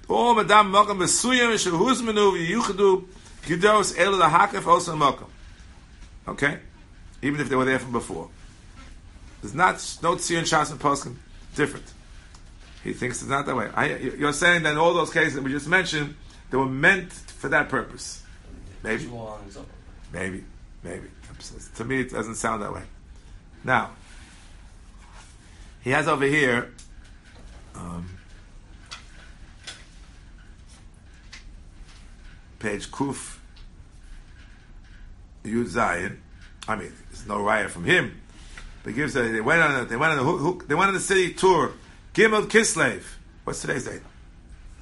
[0.09, 3.07] All madam makam besuyim shehuzmenu v'yuchadu
[3.43, 5.29] gidos el lahakef also makam.
[6.27, 6.59] Okay?
[7.21, 8.29] Even if they were there from before.
[9.41, 11.15] There's not no tzir and shas and poskim
[11.55, 11.85] different.
[12.83, 13.69] He thinks it's not that way.
[13.73, 16.15] I, you're saying that in all those cases that we just mentioned,
[16.49, 18.23] they were meant for that purpose.
[18.83, 19.65] Maybe, Visual on its own.
[20.11, 20.43] maybe,
[20.83, 21.07] maybe.
[21.75, 22.83] To me, it doesn't sound that way.
[23.63, 23.91] Now,
[25.83, 26.71] he has over here.
[27.75, 28.09] Um,
[32.59, 33.37] page Kuf
[35.43, 36.17] Yud Zayin.
[36.67, 38.20] I mean, there's no riot from him.
[38.85, 40.89] He gives a, they went on a, they went on a, who, who, they went
[40.89, 41.71] on the city tour.
[42.13, 43.03] Gimel Kislev.
[43.43, 44.01] What's today's date?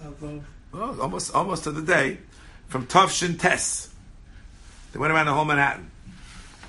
[0.03, 0.39] Uh,
[0.71, 2.19] Oh, almost almost to the day
[2.67, 3.89] from Tufshin Tess.
[4.91, 5.89] They went around the whole Manhattan,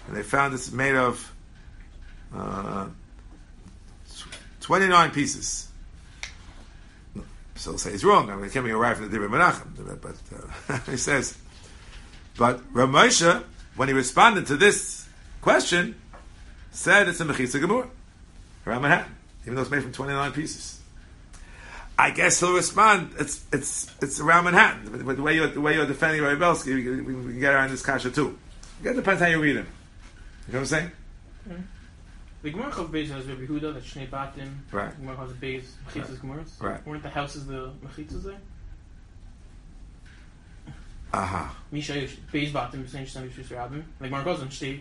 [0.08, 1.32] and they found this made of
[2.34, 2.88] uh,
[4.60, 5.68] twenty nine pieces.
[7.56, 8.30] So say he's wrong.
[8.30, 10.16] I mean, it can't be arrived from the Menachem, but
[10.74, 11.36] uh, he says.
[12.38, 13.44] But Rav Moshe,
[13.76, 15.06] when he responded to this
[15.42, 15.99] question,
[16.70, 17.88] said it's a Mechitza Gemur
[18.66, 20.80] around Manhattan, even though it's made from twenty nine pieces.
[21.98, 23.12] I guess he'll respond.
[23.18, 25.02] It's it's it's around Manhattan.
[25.04, 27.52] But the way you're the way you're defending Rabbi Belsky, we, can- we can get
[27.52, 28.38] around this kasha too.
[28.82, 29.66] It depends how you read him.
[30.46, 30.90] You know what I'm saying?
[31.48, 31.62] Mm-hmm.
[32.42, 34.48] The Gemara Chav Beis has Rabbi Yehuda, the Shnei Batim.
[34.72, 34.90] Right.
[34.90, 36.62] The Gemara has Beis, Mechitzas Gemaras.
[36.62, 36.86] Right.
[36.86, 38.40] Weren't the houses the Mechitzas there?
[41.12, 41.54] Aha.
[41.70, 41.92] Misha
[42.32, 43.82] Beis Batim, B'Sein Shem Yishus Rabbim.
[43.98, 44.80] The Gemara goes on Shtei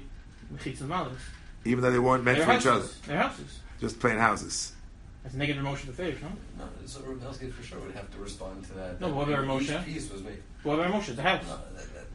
[0.54, 1.18] Mechitzas Malas.
[1.66, 3.00] Even though they weren't meant They're for each other, houses.
[3.06, 3.60] They're houses.
[3.80, 4.74] just plain houses.
[5.24, 6.30] That's a negative emotion to Feish, no?
[6.58, 9.02] No, so Rubelski for sure would have to respond to that.
[9.02, 9.86] No, that what about each Moshe?
[9.86, 10.42] piece was made.
[10.64, 11.12] What about emotion?
[11.14, 11.44] It's a house.
[11.48, 12.06] No, that, that,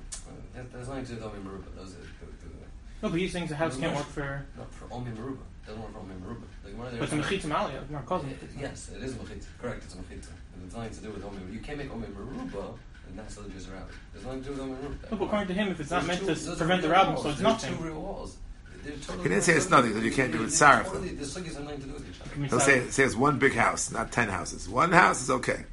[0.54, 1.76] that, there's nothing to do with Omi Maruba.
[1.76, 2.54] Those are, the, the,
[3.02, 4.46] No, but he's saying the house can't work for.
[4.57, 5.37] not for Omi Maruba.
[5.66, 6.42] Doesn't work for Omi Maruba.
[6.64, 7.80] The Gemara there But it's a is- Mechitza Malia.
[7.80, 8.38] The Gemara calls Uh, it.
[8.59, 9.46] Yes, it is a mechitza.
[9.61, 10.28] Correct, it's a mechitza.
[10.54, 11.38] And it's nothing to do with Omi.
[11.52, 12.74] You can't make Omi Maruba
[13.07, 13.90] and not sell the Jews around.
[14.14, 15.11] There's nothing to do with Omi Maruba.
[15.11, 17.12] No, but according to him, if it's not meant two- to prevent the real rabbin,
[17.14, 17.22] walls.
[17.24, 17.76] so it's There's nothing.
[17.78, 18.37] two real walls.
[18.85, 20.85] They're totally He didn't say it's nothing, that you can't do it They're saraf.
[20.85, 22.31] totally- The sugyas have nothing to do with each other.
[22.35, 24.68] I mean, He'll so- say, say it's one big house, not ten houses.
[24.68, 25.64] One house is okay.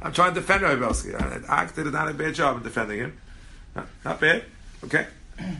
[0.00, 1.14] I'm trying to defend Rabbi Belsky.
[1.14, 3.18] I I did not a bad job in defending him.
[3.74, 4.44] Not, not bad.
[4.84, 5.06] Okay.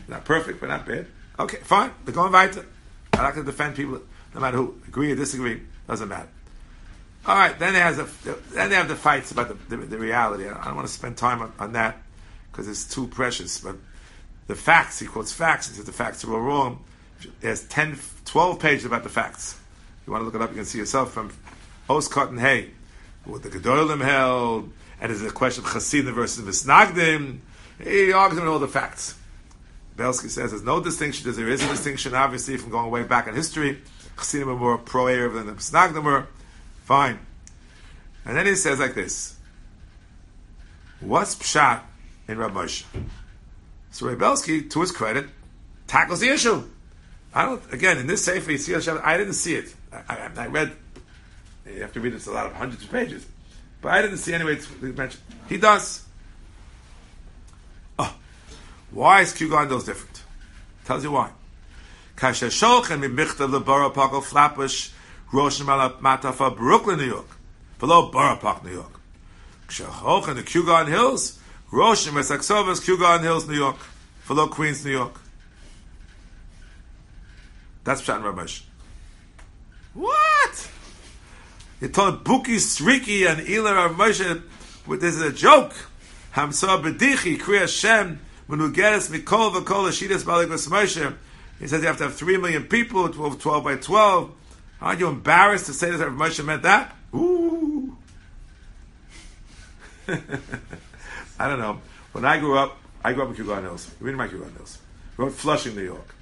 [0.07, 1.07] Not perfect, but not bad.
[1.39, 1.91] Okay, fine.
[2.05, 2.65] We're going weiter.
[3.13, 4.01] I like to defend people,
[4.33, 4.75] no matter who.
[4.87, 6.27] Agree or disagree, doesn't matter.
[7.25, 8.07] All right, then they has a,
[8.53, 10.47] then they have the fights about the, the, the reality.
[10.47, 11.97] I don't want to spend time on, on that
[12.51, 13.59] because it's too precious.
[13.59, 13.75] But
[14.47, 15.67] the facts, he quotes facts.
[15.67, 16.83] He says the facts are all wrong.
[17.41, 19.59] There's 10, 12 pages about the facts.
[20.05, 21.31] You want to look it up, you can see yourself from
[21.89, 22.71] Oskot and Hay,
[23.25, 27.39] what the Gedolim held, and there's a question of Chassidim versus Misnagdim.
[27.83, 29.15] He argues all the facts.
[29.95, 31.31] Belsky says there's no distinction.
[31.31, 33.81] There is a distinction, obviously, from going way back in history.
[34.17, 36.27] Chassidim are more pro-eruv than the Misnagdim were.
[36.85, 37.19] Fine.
[38.25, 39.37] And then he says like this.
[40.99, 41.81] What's Pshat
[42.27, 42.83] in Rav Moshe?
[43.91, 45.27] So Belsky, to his credit,
[45.87, 46.63] tackles the issue.
[47.39, 47.73] I don't.
[47.73, 49.73] Again, in this sefer, you see, I didn't see it.
[49.93, 50.73] I, I, I read.
[51.65, 52.13] You have to read.
[52.13, 53.25] It's a lot of hundreds of pages,
[53.81, 54.55] but I didn't see anyway.
[54.55, 55.23] It's mentioned.
[55.47, 56.03] He does.
[57.97, 58.13] Oh,
[58.91, 60.21] why is Kew Gardens different?
[60.83, 61.31] Tells you why.
[62.17, 64.89] Kasher Shulchan mibichta lebara pakol Flatbush
[65.31, 67.37] rosh matafa Brooklyn, New York,
[67.79, 68.99] below Borough Park, New York.
[69.69, 71.39] Kshachoch in the Kew Garden Hills,
[71.71, 73.77] Rosh Mesaksovas, Kew Garden Hills, New York,
[74.27, 75.21] below Queens, New York.
[77.83, 78.63] That's Pshat and Ramesh.
[79.93, 80.69] What?
[81.81, 84.43] You told Buki, Sriki, and Ela Ramesh,
[84.99, 85.73] this is a joke.
[86.33, 91.15] Hamsa Bedichi, Kriya Shem, Menugeres Mikol V'Kol Ashidas Balikos Moshe.
[91.59, 94.31] He says you have to have 3 million people, 12, 12 by 12.
[94.81, 96.95] Aren't you embarrassed to say that Rav Moshe meant that?
[97.13, 97.97] Ooh.
[100.07, 101.81] I don't know.
[102.13, 103.89] When I grew up, I grew up in Kew Garden Hills.
[103.99, 104.79] You read my Kew Garden Hills.
[105.15, 106.15] Grew up in Flushing, New York.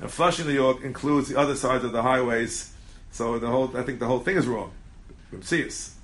[0.00, 2.72] And Flushing, New York includes the other sides of the highways.
[3.12, 4.72] So the whole, I think the whole thing is wrong.
[5.42, 5.94] Sears.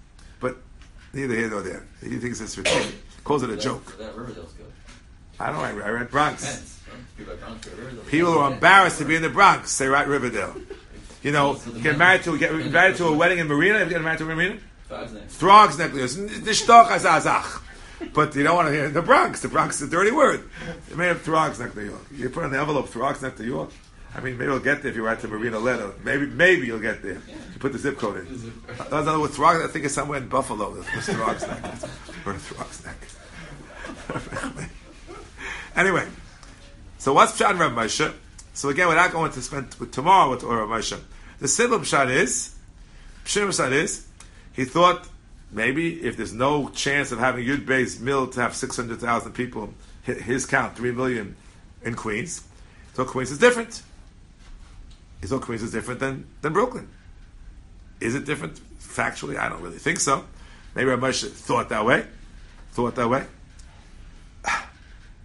[0.40, 0.56] But
[1.12, 1.86] neither here nor there.
[2.02, 2.92] He thinks it's ridiculous.
[3.24, 3.98] Calls it a That- joke.
[3.98, 4.66] That Riverdale's good.
[5.38, 5.84] I don't know.
[5.84, 6.78] I read Bronx.
[7.16, 8.04] People at Bronx go to Riverdale.
[8.04, 9.76] People are embarrassed to be in the Bronx.
[9.78, 10.54] They write Riverdale.
[11.22, 13.78] You know, get married to get married to a wedding in Marina.
[13.78, 14.58] Have you get married to a Marina?
[14.88, 15.36] Frogs next.
[15.36, 16.16] Frogs necklace.
[18.12, 19.40] But you don't want to hear the Bronx.
[19.40, 20.48] The Bronx is a dirty word.
[20.88, 22.02] They made up Throgs neck, New York.
[22.12, 23.70] You put on the envelope Throgs neck, New York.
[24.14, 25.92] I mean, maybe you'll get there if you write to Marina letter.
[26.02, 27.20] Maybe, maybe you'll get there.
[27.52, 28.52] You put the zip code in.
[28.80, 29.64] I don't know what Throgs.
[29.64, 30.74] I think it's somewhere in Buffalo.
[30.94, 31.64] It's Throgs neck
[32.26, 32.96] or Throgs neck.
[35.76, 36.06] anyway,
[36.98, 38.12] so what's Pshat and Rav Moshe?
[38.52, 41.00] So again, we're not going to spend tomorrow with Rav Moshe.
[41.38, 42.56] The simple Pshat is,
[43.24, 44.06] Pshat is,
[44.52, 45.08] he thought
[45.52, 49.72] maybe if there's no chance of having Yud Bey's mill to have 600,000 people,
[50.06, 51.36] hi- his count, 3 million
[51.82, 52.42] in Queens,
[52.94, 53.82] so Queens is different.
[55.22, 56.88] Israel Queens is different than, than Brooklyn.
[58.00, 59.38] Is it different factually?
[59.38, 60.24] I don't really think so.
[60.74, 62.06] Maybe Ramesh thought that way.
[62.72, 63.24] Thought that way.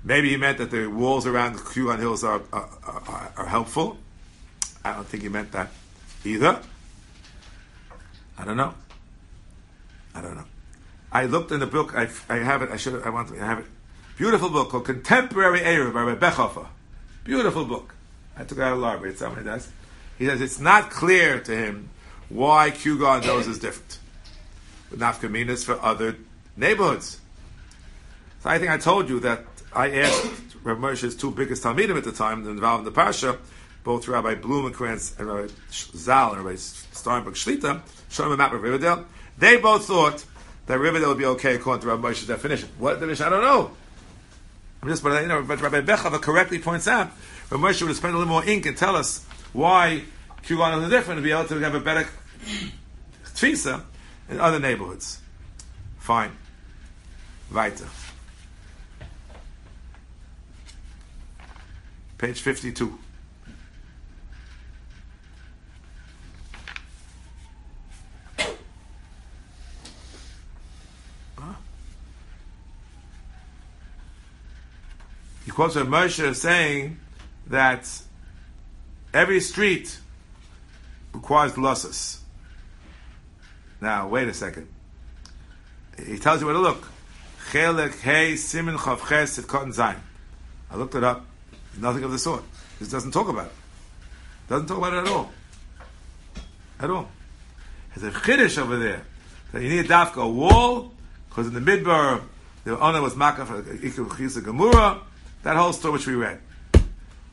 [0.03, 3.45] Maybe he meant that the walls around the Kew Garden Hills are, are, are, are
[3.45, 3.97] helpful.
[4.84, 5.71] I don't think he meant that
[6.23, 6.59] either.
[8.38, 8.73] I don't know.
[10.16, 10.45] I don't know.
[11.11, 11.93] I looked in the book.
[11.95, 12.72] I, I have it.
[12.72, 13.03] I should.
[13.03, 13.36] I want to.
[13.36, 13.66] I have it.
[14.18, 16.68] Beautiful book called Contemporary Eruv by Rebbe
[17.26, 17.93] Beautiful book.
[18.38, 19.11] I took out of the library.
[19.11, 19.70] It's somebody does.
[20.18, 21.89] He says it's not clear to him
[22.30, 23.99] why Kew Garden Hills is different.
[24.89, 26.16] But nafkaminas for other
[26.55, 27.20] neighborhoods.
[28.41, 29.43] So I think I told you that
[29.74, 33.38] I asked Rabbi Moshe's two biggest Talmidim at the time involved in the Pasha,
[33.84, 38.61] both Rabbi Blumenkrantz and Rabbi Zal and Rabbi Steinberg Shlita, showing him a map of
[38.61, 39.05] Riverdale.
[39.38, 40.23] They both thought
[40.67, 42.69] that Riverdale would be okay according to Rabbi Moshe's definition.
[42.77, 43.25] What definition?
[43.25, 43.71] I don't know.
[44.81, 47.11] I'm just, but you know, but Rabbi Bechhofer correctly points out
[47.49, 49.23] Rabbi Moshe would spent a little more ink and tell us
[49.53, 50.03] why
[50.43, 52.07] Kugan is different to be able to have a better
[53.25, 53.83] tfisa
[54.29, 55.19] in other neighborhoods.
[55.99, 56.31] Fine.
[57.51, 57.88] Weiter.
[62.17, 62.97] Page 52.
[75.45, 76.99] He quotes Rav Moshe saying
[77.47, 77.87] that
[79.13, 79.99] every street
[81.13, 82.19] requires losses.
[83.79, 84.67] Now, wait a second.
[86.03, 86.89] He tells you where to look.
[87.51, 89.95] Hey Simin Chavches at Cotton Zain.
[90.69, 91.25] I looked it up.
[91.79, 92.43] Nothing of the sort.
[92.79, 93.51] This doesn't talk about it.
[94.49, 95.29] Doesn't talk about it at all.
[96.79, 97.07] At all.
[97.95, 99.03] There's a chiddush over there
[99.53, 100.91] that you need a dafka a wall
[101.29, 102.23] because in the midbar
[102.63, 103.47] the owner was makaf
[103.79, 104.99] ikul gemura.
[105.45, 106.39] That whole story which we read.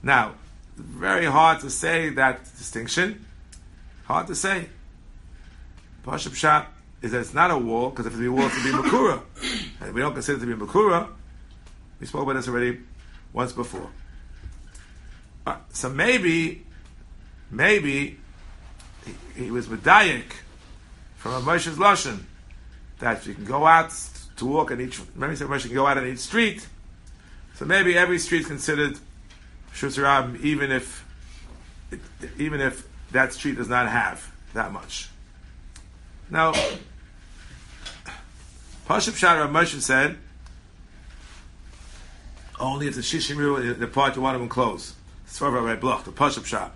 [0.03, 0.35] Now,
[0.77, 3.25] very hard to say that distinction.
[4.05, 4.67] Hard to say.
[6.05, 6.67] Pashup Pshat
[7.01, 8.71] is that it's not a wall, because if it be a wall, it would be
[8.91, 9.23] Makura.
[9.81, 11.09] and we don't consider it to be Makura.
[12.01, 12.81] We spoke about this already
[13.33, 13.89] once before.
[15.47, 16.67] Uh, so maybe,
[17.51, 18.21] maybe,
[19.07, 20.33] he, he was Medayik
[21.17, 22.25] from a Moshe's Lashon
[22.99, 23.91] that you can go out
[24.37, 26.67] to walk in each, maybe said Moshe can go out on each street.
[27.63, 28.99] So maybe every street is considered
[29.73, 31.07] Shusarab, even if,
[32.37, 35.09] even if that street does not have that much.
[36.29, 36.55] Now,
[38.89, 40.19] Pashup Shara Moshe said,
[42.59, 44.95] only if the Shishim the part you want to enclose.
[45.27, 46.75] It's for Rabbi Bloch, the Pashup Shop.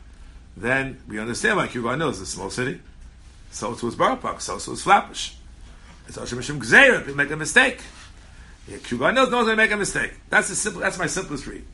[0.56, 2.80] Then we understand why Kugan knows it's a small city.
[3.50, 5.32] So too is Borough Park, so too is Flatbush.
[6.06, 7.80] It's Hashem Hashem Gzeir, people make a mistake.
[8.68, 10.12] Kugan knows no one's going to make a mistake.
[10.28, 11.64] That's the simple, that's my simplest read.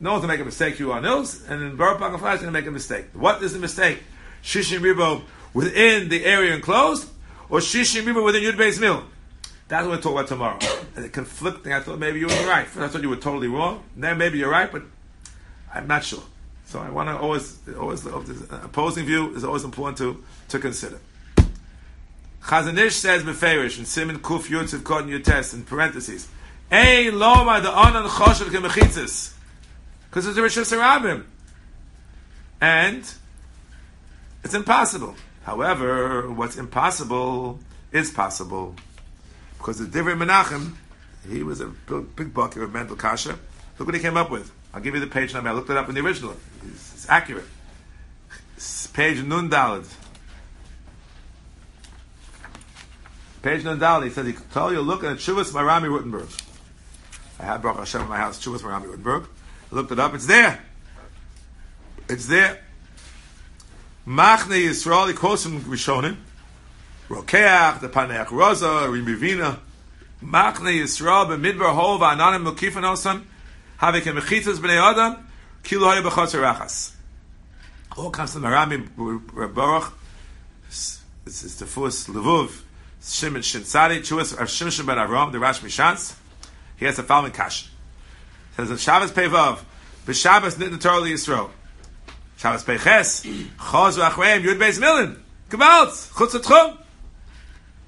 [0.00, 2.36] No one's going to make a mistake, Kugan knows, and then Borough Park and Flash
[2.36, 3.06] is going to make a mistake.
[3.12, 4.02] What is the mistake?
[4.42, 5.22] Shishim Ribo
[5.52, 7.08] within the area enclosed,
[7.48, 9.04] or Shishim Ribo within Yud Beis Mill?
[9.68, 10.58] That's what we'll talk about tomorrow.
[10.96, 12.68] And the conflicting, I thought maybe you were right.
[12.68, 13.82] First I thought you were totally wrong.
[13.96, 14.82] Then maybe you're right, but
[15.74, 16.22] I'm not sure.
[16.66, 21.00] So I want to always, always, the opposing view is always important to, to consider.
[22.44, 26.28] Chazon Ish says Beferish and Simon Kuf Yutziv Kod Yutes in parentheses.
[26.70, 29.32] Ein loma the anan choshev kemechitzis.
[30.10, 31.24] Because it's a Rishus Harabim.
[32.60, 33.02] And
[34.44, 35.16] it's impossible.
[35.44, 37.60] However, what's impossible
[37.92, 38.74] is possible.
[39.56, 40.74] Because the Divrei Menachem,
[41.28, 43.38] he was a big, bucket of mental kasha.
[43.78, 44.52] Look what he came up with.
[44.74, 45.48] I'll give you the page number.
[45.48, 46.36] I looked it up in the original.
[46.66, 47.46] It's, it's accurate.
[48.56, 49.86] It's page Nun Dalad.
[53.44, 53.62] Page.
[53.62, 56.30] He says he could tell you look at Chuvas Marami Rutenberg.
[57.38, 59.26] I have Baruch Hashem in my house, Chuvas Marami Rutenberg.
[59.70, 60.14] I looked it up.
[60.14, 60.64] It's there.
[62.08, 62.64] It's there.
[64.06, 66.16] Machne Yisrael, he quotes from Rishonim.
[67.10, 69.58] Rokeach, the Paneach Rosa, Rimivina.
[70.22, 73.24] Machne Yisrael, B'midbar Hova, Ananim Mukifan Osam.
[73.76, 75.28] Have kemechitzas b'nei adam,
[75.62, 76.92] kilo haya b'chotzer rachas.
[77.98, 78.88] All comes from Marami
[79.54, 79.92] Baruch.
[80.68, 82.62] It's, it's the first Levuv,
[83.06, 86.14] Shimon Shintzadi, Chuas of Shimshon ben Avram, the Rash Mishans.
[86.76, 87.68] He has the following kash.
[88.56, 89.60] Says in Shabbos Pevav,
[90.06, 91.50] b'Shabbos nit Torah Yisrael.
[92.38, 93.22] Shabbos Peches,
[93.58, 95.18] Chos v'achreim, Yud Beis Milin.
[95.50, 96.78] Gewalt, Chutz Tchum.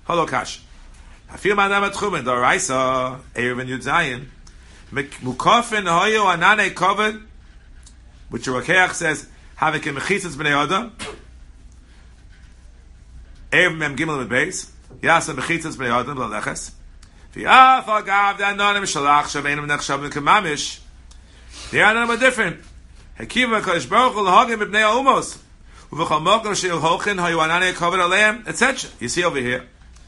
[0.05, 0.61] Hello kash.
[1.31, 4.27] Hafil ma'adam atchum, and the Raisa, Erev and Yud Zayin,
[4.93, 7.23] Mukafin hoyo anane kovet,
[8.29, 9.27] which Rokeach says,
[9.59, 10.93] havik mechitzas b'nei adam.
[13.51, 16.73] Erev mem gimel with b'nei adam l'leches.
[17.35, 20.81] V'yaf agav da'anonim shalach shavenim nechshavim kemamish.
[21.71, 22.61] The anonim are different.
[23.19, 25.39] Hekiva kodesh baruch l'hagim b'nei umos.
[25.91, 28.91] Uv'chol mokum she'il hochin hayu anani kavod aleim, etc.
[29.01, 29.65] You see over here,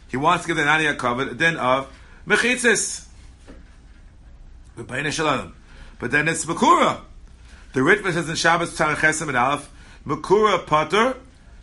[0.09, 1.87] he wants to give the anani kavod a din of
[2.27, 3.05] mechitzis.
[4.79, 4.87] But
[6.13, 7.01] then it's Makura.
[7.73, 9.69] The Ritva says in Shabbos Tzarech Chesem and Aleph,
[10.07, 11.17] Makura Potter,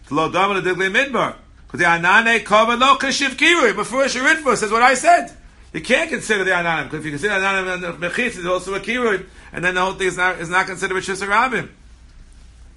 [0.09, 1.35] Lo Dama Diglei Midbar.
[1.75, 3.75] Because the Anane Kavod Lo Kashiv Kirui.
[3.75, 5.35] Before Ritva says what I said.
[5.73, 8.79] You can't consider the Ananim, because if you consider Ananim and Mechitz, it's also a
[8.79, 9.25] Kirui.
[9.51, 11.67] And then the whole thing is not, is not considered Rishis Rabim.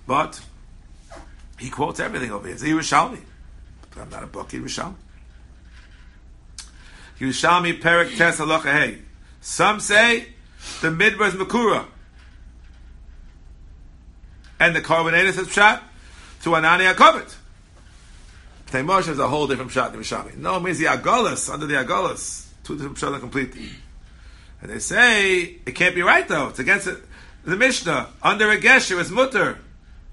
[0.05, 0.41] But,
[1.61, 2.55] he quotes everything over here.
[2.55, 3.21] It's Yerushalmi.
[3.95, 4.95] But I'm not a book, Yerushalmi.
[7.21, 8.99] Yerushalmi Perik Tes Halacha Hey.
[9.41, 10.27] Some say
[10.81, 11.85] the midbar is makura,
[14.59, 15.83] and the carbonated is pshat
[16.43, 17.37] to anani akavit.
[18.71, 20.37] Taimosh is a whole different pshat than Yerushalmi.
[20.37, 23.71] No, it means the agalas under the agalas, two different pshat completely.
[24.61, 26.49] And they say it can't be right though.
[26.49, 26.89] It's against
[27.45, 29.59] the Mishnah under a gesher is mutter,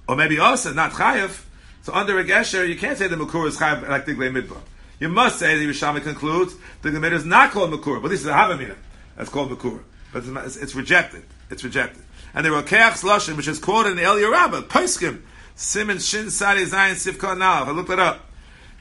[0.08, 1.44] or maybe also not chayav.
[1.82, 4.62] So under a gesher, you can't say the makura is chayav like the midbar.
[5.00, 8.28] You must say the Yerushalmi concludes the Gemara is not called makura, but this is
[8.28, 8.76] a havamina.
[9.18, 9.84] That's called makura
[10.16, 11.24] but it's, it's, rejected.
[11.50, 12.02] It's rejected.
[12.34, 15.22] And there the Rokeach Lashon, which is quoted in El Yerabah, Paiskim,
[15.56, 17.68] Simon Shin Sadi Zayin Sivkot Nav.
[17.68, 18.30] I looked it up.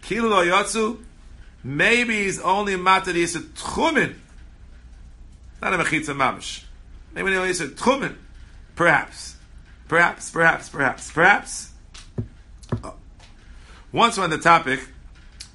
[0.05, 0.99] Kilo Lo Yotzu,
[1.63, 4.15] maybe he's only matter is a tchumen,
[5.61, 6.65] not a mechitza mamish.
[7.15, 8.15] Maybe he only is a tchumen,
[8.77, 9.37] perhaps,
[9.89, 11.73] perhaps, perhaps, perhaps, perhaps.
[12.83, 12.95] Oh.
[13.93, 14.81] Once on the topic,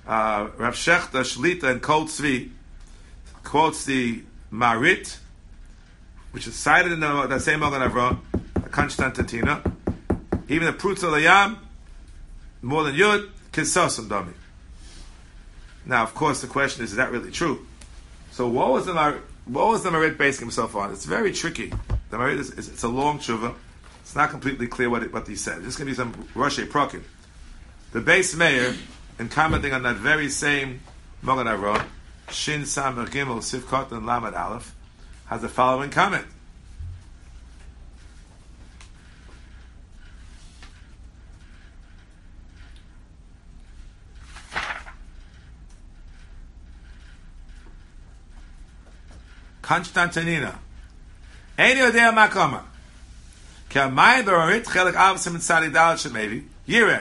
[0.07, 2.49] uh, Rav Shechta Shlita and Kol Tzvi
[3.43, 5.19] quotes the Marit
[6.31, 8.19] which is cited in the, the same Magen Avraham,
[8.71, 9.61] Constantina.
[10.47, 11.57] Even the Prutz Layam,
[12.61, 14.33] more than Yud, Kisosum Dami.
[15.85, 17.65] Now, of course, the question is, is that really true?
[18.31, 18.93] So, what was the
[19.45, 20.91] what was the Marit basing himself on?
[20.91, 21.73] It's very tricky.
[22.11, 23.55] The Marit is, it's a long tshuva.
[24.01, 25.63] It's not completely clear what it, what he said.
[25.63, 27.01] This to be some Rosh Prokin.
[27.91, 28.75] The Beis Meir,
[29.17, 30.81] in commenting on that very same
[31.21, 31.85] Magen Avraham,
[32.29, 34.75] Shin Samar Gimel Sivkot and Lamed Aleph,
[35.25, 36.25] has the following comment.
[49.69, 50.51] קונשטנטנינה.
[51.57, 52.59] אין יודע מה קומה.
[53.69, 56.99] כי המים ברורית חלק אב סמצד ידעת של מבי, יראה,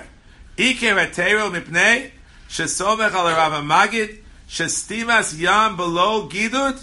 [0.58, 2.06] איקר הטרל מפני
[2.48, 4.08] שסובך על הרב המגיד,
[4.48, 6.74] שסטימס ים בלו גידות,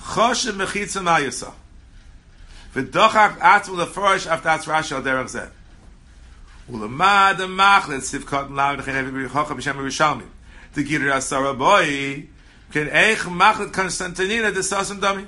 [0.00, 1.46] חושב מחיץ על מה יוסו.
[2.74, 5.46] ודוחק עצמו לפורש אף דעת רע של דרך זה.
[6.70, 10.28] ולמד המחלת סיבקות מלאב נחי נבי ברוך הוא חמישה מרושלמים.
[10.72, 12.22] תגידו לעשור הבוי,
[12.70, 14.52] can eich machlet Constantinina
[15.00, 15.26] dami.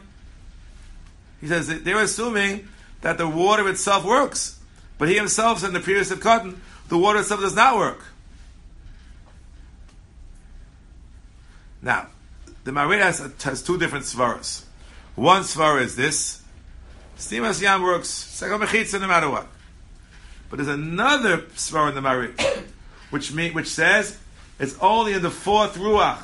[1.40, 2.68] He says they're assuming
[3.00, 4.60] that the water itself works,
[4.98, 8.04] but he himself said in the previous of cotton, the water itself does not work.
[11.82, 12.06] Now,
[12.62, 14.64] the Marit has, has two different svaras.
[15.16, 16.42] One svara is this:
[17.18, 19.48] Stimas Yam works second mechitza no matter what.
[20.48, 22.40] But there's another svara in the Marit,
[23.10, 24.18] which which says
[24.60, 26.22] it's only in the fourth ruach,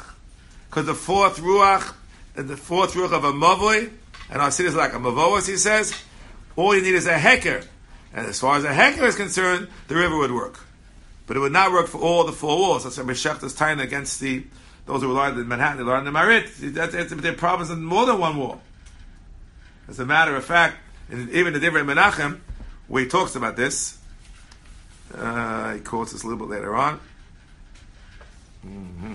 [0.69, 1.95] because the fourth ruach,
[2.35, 3.91] the fourth ruach of a mavoi,
[4.31, 5.49] and I see this like a mavoas.
[5.49, 5.95] He says
[6.57, 7.65] all you need is a heker,
[8.15, 10.61] and as far as a heker is concerned, the river would work,
[11.27, 12.85] but it would not work for all the four walls.
[12.85, 14.45] That's what Meshach is against the
[14.89, 16.51] those who rely in Manhattan, they rely on the Marit.
[16.59, 18.63] That's, that's, their problems in more than one wall.
[19.87, 20.79] As a matter of fact,
[21.11, 22.41] in, even the Divrei Menachem,
[22.89, 23.99] where he talks about this,
[25.15, 27.01] uh, he quotes this a little bit later on.
[28.67, 29.15] Mm-hmm.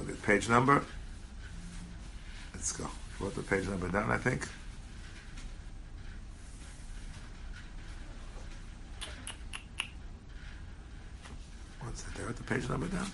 [0.00, 0.82] Look at page number.
[2.54, 2.88] Let's go.
[3.20, 4.48] Wrote the page number down, I think.
[11.80, 12.14] What's that?
[12.14, 13.06] They wrote the page number down.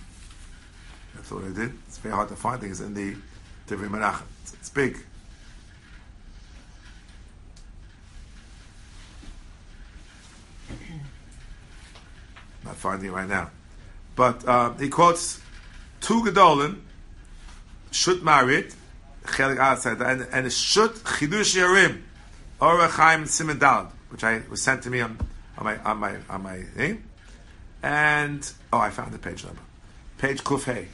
[1.17, 1.73] That's what I did.
[1.89, 3.17] It's very hard to find things in the
[3.67, 4.23] Divrei Menachem.
[4.43, 4.99] It's, it's big.
[12.65, 13.51] Not finding it right now.
[14.15, 15.41] But uh, he quotes
[16.07, 16.83] two Gedolim,
[17.91, 18.73] Shut Marit,
[19.25, 22.03] Chelik outside, and, and Shut Chidush Yarim,
[22.61, 25.19] Orach Chaim Simon Dal, which I was sent to me on,
[25.59, 27.03] on my on my on my name.
[27.83, 29.61] And oh, I found the page number.
[30.19, 30.87] Page Kufay.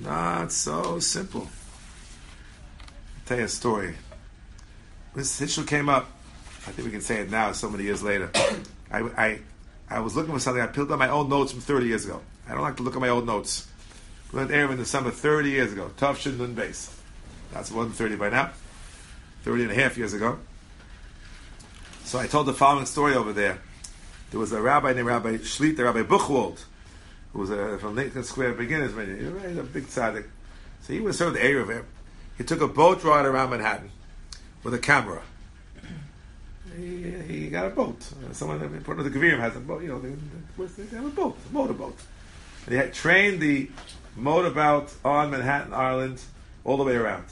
[0.00, 1.42] Not so simple.
[1.42, 3.94] I'll tell you a story.
[5.14, 6.10] This issue came up.
[6.66, 8.30] I think we can say it now, so many years later.
[8.90, 9.38] I, I,
[9.88, 10.62] I was looking for something.
[10.62, 12.22] I pulled out my old notes from 30 years ago.
[12.48, 13.68] I don't like to look at my old notes.
[14.32, 15.90] We went there in the summer 30 years ago.
[15.96, 16.94] Tough Shindlin base.
[17.52, 18.50] That's than 30 by now.
[19.44, 20.38] 30 and a half years ago.
[22.04, 23.60] So I told the following story over there.
[24.30, 26.64] There was a rabbi named Rabbi Schlitt, Rabbi Buchwald,
[27.32, 29.18] who was a, from Lincoln Square Beginners Vineyard.
[29.18, 30.24] He was a big tzaddik.
[30.82, 31.82] So he was sort of the area.
[32.36, 33.90] He took a boat ride around Manhattan
[34.64, 35.22] with a camera.
[36.76, 37.96] He, he got a boat.
[38.12, 39.82] Uh, Someone in front of the Gavirim has a boat.
[39.82, 40.14] You know, they,
[40.66, 41.96] they have a boat, a motorboat.
[42.68, 43.70] He had trained the
[44.16, 46.20] motorboat on Manhattan Island
[46.64, 47.26] all the way around,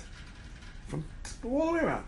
[0.88, 1.04] from
[1.44, 2.04] all the way around.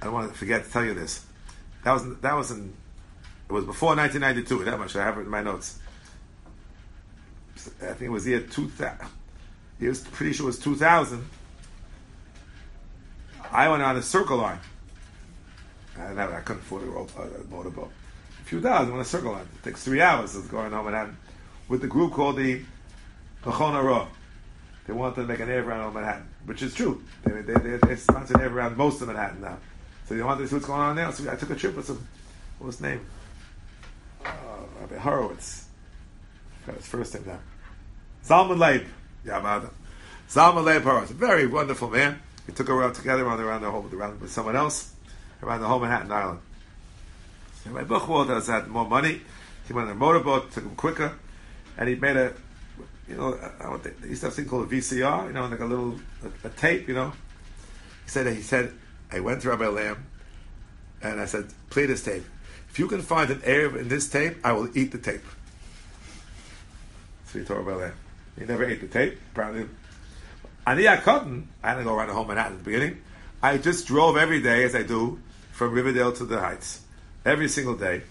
[0.00, 1.24] I don't want to forget to tell you this.
[1.84, 2.74] That was that was in
[3.48, 4.64] it was before 1992.
[4.64, 5.78] That much I have it in my notes.
[7.80, 9.06] I think it was year 2000.
[9.78, 11.24] It was pretty sure it was 2000.
[13.52, 14.58] I went on a circle line.
[15.98, 17.90] I, never, I couldn't afford a, a motorboat.
[18.46, 19.48] Few dollars on to circle line.
[19.56, 21.16] It takes three hours of going home Manhattan
[21.68, 22.62] with the group called the
[23.42, 24.06] Machona Ra.
[24.86, 27.02] They wanted to make an air round on Manhattan, which is true.
[27.24, 29.58] They, they, they, they sponsored air around most of Manhattan now.
[30.08, 31.10] So they wanted to see what's going on there.
[31.10, 32.06] So I took a trip with some,
[32.58, 33.04] what was his name?
[34.24, 34.30] Uh,
[34.80, 35.66] Rabbi Horowitz.
[36.68, 37.40] I his first name now.
[38.24, 38.86] Zalman Leib.
[39.24, 39.74] Yeah, about
[40.28, 41.10] Zalman Leib Horowitz.
[41.10, 42.20] A very wonderful man.
[42.46, 44.94] We took a road together around, around the whole, around with someone else,
[45.42, 46.38] around the whole Manhattan Island.
[47.66, 49.20] So my Buchwald has had more money.
[49.66, 51.18] He went on a motorboat, took him quicker,
[51.76, 52.32] and he made a,
[53.08, 53.32] you know,
[53.82, 56.46] think, they used to have something called a VCR, you know, like a little, a,
[56.46, 57.12] a tape, you know.
[58.04, 58.72] He said, he said,
[59.10, 59.96] I went to Rabbi Lamm,
[61.02, 62.24] and I said, play this tape.
[62.70, 65.24] If you can find an Arab in this tape, I will eat the tape.
[67.26, 67.92] So he told Rabbi Lamm.
[68.38, 69.68] He never ate the tape, apparently.
[70.66, 73.02] Ani Cotton, I didn't go around the whole Manhattan at the beginning.
[73.42, 75.20] I just drove every day, as I do,
[75.52, 76.80] from Riverdale to the Heights,
[77.26, 78.02] every single day.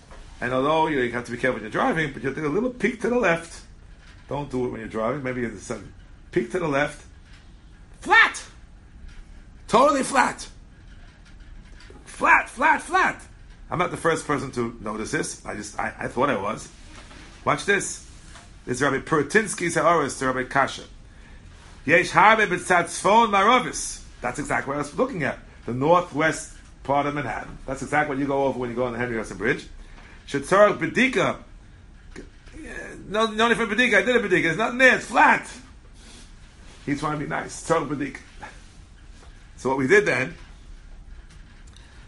[0.42, 2.48] And although you, you have to be careful when you're driving, but you take a
[2.48, 3.64] little peek to the left.
[4.28, 5.24] Don't do it when you're driving.
[5.24, 5.94] Maybe in the sun.
[6.32, 7.06] Peek to the left.
[8.02, 8.44] Flat.
[9.68, 10.48] Totally flat.
[12.04, 13.22] Flat, flat, flat.
[13.70, 15.44] I'm not the first person to notice this.
[15.46, 16.70] I just, I, I thought I was.
[17.46, 18.06] Watch this.
[18.66, 20.84] This is Rabbi Pertinsky's Ha'oris to Rabbi Kasha.
[21.86, 24.04] Yesh harbe b'tzad tzfon marovis.
[24.22, 25.40] That's exactly what I was looking at.
[25.66, 26.55] The northwest
[26.86, 27.58] part of Manhattan.
[27.66, 29.68] That's exactly what you go over when you go on the Henry Hudson Bridge.
[30.28, 31.38] Shetzorach bedika.
[33.10, 33.96] No, no need for bedika.
[33.96, 34.44] I did a bedika.
[34.44, 34.96] There's nothing there.
[34.96, 35.52] It's flat.
[36.86, 37.68] He's trying to be nice.
[37.68, 38.20] Tzorach bedika.
[39.58, 40.36] So what we did then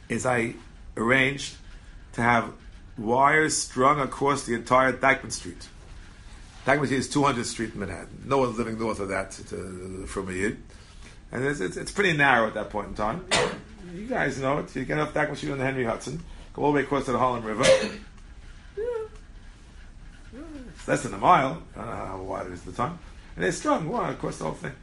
[0.09, 0.53] is I
[0.95, 1.55] arranged
[2.13, 2.51] to have
[2.97, 5.67] wires strung across the entire Dyckman Street.
[6.65, 8.23] Dyckman Street is 200th Street in Manhattan.
[8.25, 10.57] No one's living north of that to, from a yid.
[11.32, 13.25] And it's, it's, it's, pretty narrow at that point in time.
[13.97, 14.75] You guys know it.
[14.75, 16.23] You get off Dyckman Street on the Henry Hudson,
[16.53, 17.63] go all the way across to the Harlem River.
[20.75, 21.63] It's less than a mile.
[21.75, 22.99] I don't know how wide it is at the time.
[23.35, 24.73] And they strung wire across the whole thing.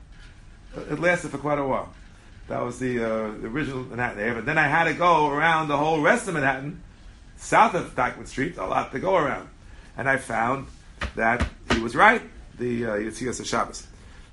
[0.77, 1.93] It lasted for quite a while.
[2.49, 4.35] That was the, uh, the original Manhattan area.
[4.35, 6.83] But then I had to go around the whole rest of Manhattan,
[7.37, 9.49] south of Dyckman Street, a lot to go around.
[9.97, 10.67] And I found
[11.15, 12.23] that he was right,
[12.59, 13.87] the uh, Yitzias Shabbos.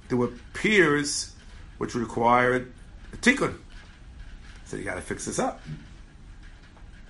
[0.08, 1.34] There were piers
[1.78, 2.74] which required
[3.14, 3.60] a tikkun.
[4.72, 5.60] So you got to fix this up.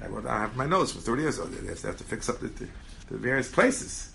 [0.02, 1.46] I I have my notes from 30 years ago.
[1.46, 2.68] They have to fix up the, the,
[3.12, 4.10] the various places.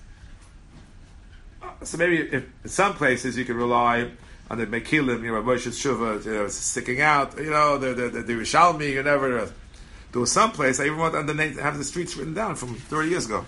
[1.84, 4.11] So maybe if, in some places you can rely
[4.51, 8.09] on the Mekilim, you know, Moshe's Shuva, you know, sticking out, you know, the, the,
[8.09, 9.49] the, the Yerushalmi, you never, uh,
[10.11, 13.11] there was some place, I even want underneath, have the streets written down from 30
[13.11, 13.44] years ago.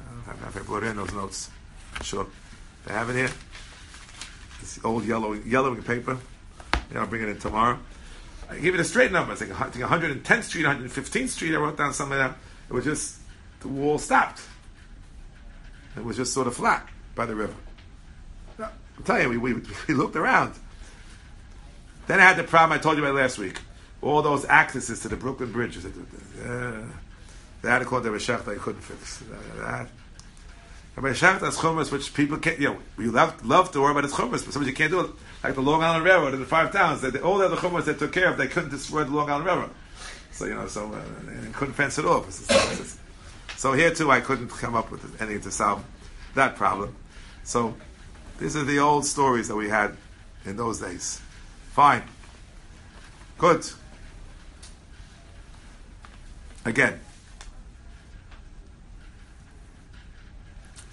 [0.00, 1.48] I don't know if I brought in those notes.
[2.02, 2.26] Sure.
[2.86, 3.30] They have it here.
[4.58, 6.18] This old yellow, yellowing paper.
[6.88, 7.78] You know, I'll bring it in tomorrow.
[8.50, 9.32] I give it a straight number.
[9.32, 11.54] It's like I 110th Street, 115th Street.
[11.54, 12.36] I wrote down some of that.
[12.68, 13.18] It was just,
[13.60, 14.40] the wall stopped.
[15.96, 17.54] It was just sort of flat by the river.
[18.58, 20.54] I'm telling you, we, we, we looked around.
[22.06, 23.60] Then I had the problem I told you about last week.
[24.00, 25.76] All those accesses to the Brooklyn Bridge.
[25.76, 26.82] Uh,
[27.62, 29.22] they had to Reshach they couldn't fix.
[29.60, 29.86] Uh,
[31.00, 34.02] Rabbi Shacht has chumas which people can't, you know, we love, love to worry about
[34.02, 35.10] his chumas, but sometimes you can't do it.
[35.44, 37.94] Like the Long Island Railroad in the five towns, they, all the other chumas they
[37.94, 39.70] took care of, they couldn't destroy the Long Island Railroad.
[40.32, 41.00] So, you know, so, uh,
[41.52, 42.26] couldn't fence it off.
[42.26, 42.98] It's, it's, it's,
[43.56, 45.84] so here too, I couldn't come up with anything to solve
[46.34, 46.96] that problem.
[47.44, 47.76] So,
[48.40, 49.96] these are the old stories that we had
[50.44, 51.20] in those days.
[51.74, 52.02] Fine.
[53.38, 53.70] Good.
[56.64, 56.98] Again.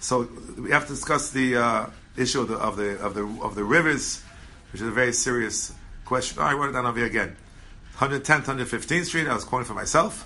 [0.06, 1.86] So we have to discuss the uh,
[2.16, 4.22] issue of the, of the of the of the rivers,
[4.70, 5.72] which is a very serious
[6.04, 6.38] question.
[6.40, 7.36] Oh, I wrote it down over here again.
[7.96, 9.26] 110th, 115th Street.
[9.26, 10.24] I was quoting for myself,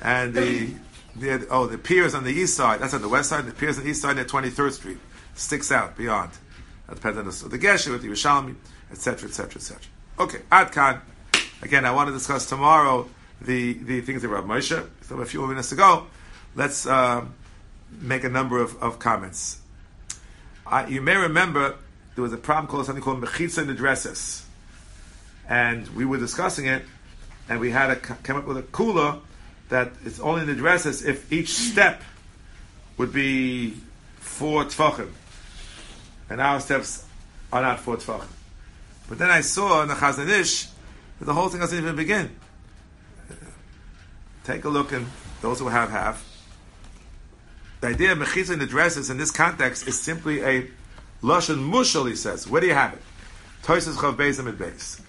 [0.00, 0.72] and the,
[1.16, 2.80] the oh the piers on the east side.
[2.80, 3.44] That's on the west side.
[3.44, 4.98] The piers on the east side at 23rd Street
[5.34, 6.30] sticks out beyond.
[6.88, 8.56] That depends on the, the Geshe with the Yerushalmi,
[8.90, 9.82] etc., etc., etc.
[10.18, 11.02] Okay, Adkan.
[11.60, 13.06] Again, I want to discuss tomorrow
[13.42, 14.88] the, the things that Rav Moshe.
[15.02, 16.06] So a few minutes to go.
[16.56, 17.26] Let's uh,
[18.00, 19.60] make a number of, of comments.
[20.88, 21.76] You may remember
[22.14, 24.42] there was a problem called something called mechitza nedresses,
[25.48, 26.84] and we were discussing it,
[27.48, 29.20] and we had a came up with a kula
[29.68, 32.02] that it's only nedresses if each step
[32.98, 33.74] would be
[34.18, 35.10] four tfachim,
[36.28, 37.04] and our steps
[37.52, 38.28] are not four tfachim.
[39.08, 40.66] But then I saw in the Chazon Ish
[41.18, 42.30] that the whole thing doesn't even begin.
[44.44, 45.06] Take a look, and
[45.42, 46.22] those who have have.
[47.80, 50.68] The idea of mechitza in the dresses in this context is simply a
[51.22, 52.08] lashon mushal.
[52.08, 53.02] He says, where do you have it?
[53.62, 55.00] Tosis chav bezim and beis.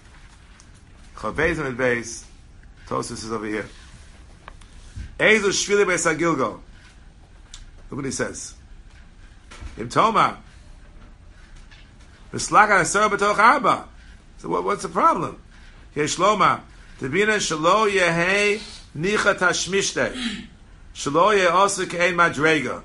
[1.16, 2.24] Chav bezim and beis.
[2.86, 3.66] Tosis is over here.
[5.18, 6.60] Ezu shvili beis agilgo.
[7.90, 8.54] Look what he says.
[9.76, 10.38] Im Toma.
[12.32, 13.86] Mislaga asar b'toch arba.
[14.38, 15.40] So what, what's the problem?
[15.94, 16.62] Here Shloma.
[16.98, 18.62] Tebina shalo yehei
[18.96, 20.48] nicha tashmishte.
[20.94, 22.82] Shalo yeh also kein madrega.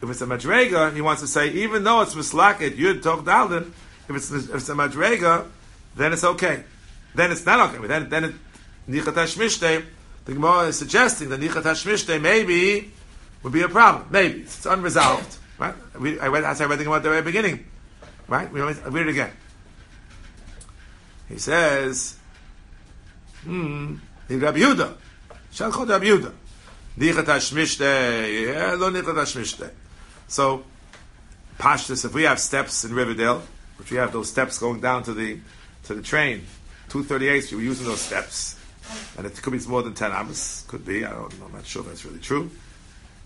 [0.00, 3.72] If it's a madrega, he wants to say, even though it's mislaket, yud toch dalden,
[4.08, 5.46] if it's, if it's a madrega,
[5.96, 6.62] then it's okay.
[7.14, 7.86] Then it's not okay.
[7.86, 8.34] Then, then it,
[8.88, 9.84] nicha tashmishte,
[10.24, 12.92] the Gemara is suggesting that nicha tashmishte maybe
[13.42, 14.06] would be a problem.
[14.10, 14.40] Maybe.
[14.42, 15.36] It's unresolved.
[15.58, 15.74] Right?
[15.98, 17.66] We, I read, as I read the Gemara at the very beginning.
[18.28, 18.50] Right?
[18.52, 19.32] We always, read it again.
[21.28, 22.16] He says,
[23.42, 23.96] hmm,
[24.28, 24.94] Rabbi Yehuda.
[25.52, 26.32] Shall call Rabbi Yehuda.
[26.98, 28.78] Nichat Hashmishte.
[28.78, 29.70] Lo Nichat Hashmishte.
[30.26, 30.64] So,
[31.58, 33.42] Pashtus, if we have steps in Riverdale,
[33.78, 35.38] which we have those steps going down to the
[35.84, 36.44] to the train,
[36.88, 38.56] 238th, we were using those steps.
[39.16, 40.64] And it could be more than 10 hours.
[40.68, 41.04] Could be.
[41.04, 41.32] I don't.
[41.44, 42.50] I'm not sure if that's really true.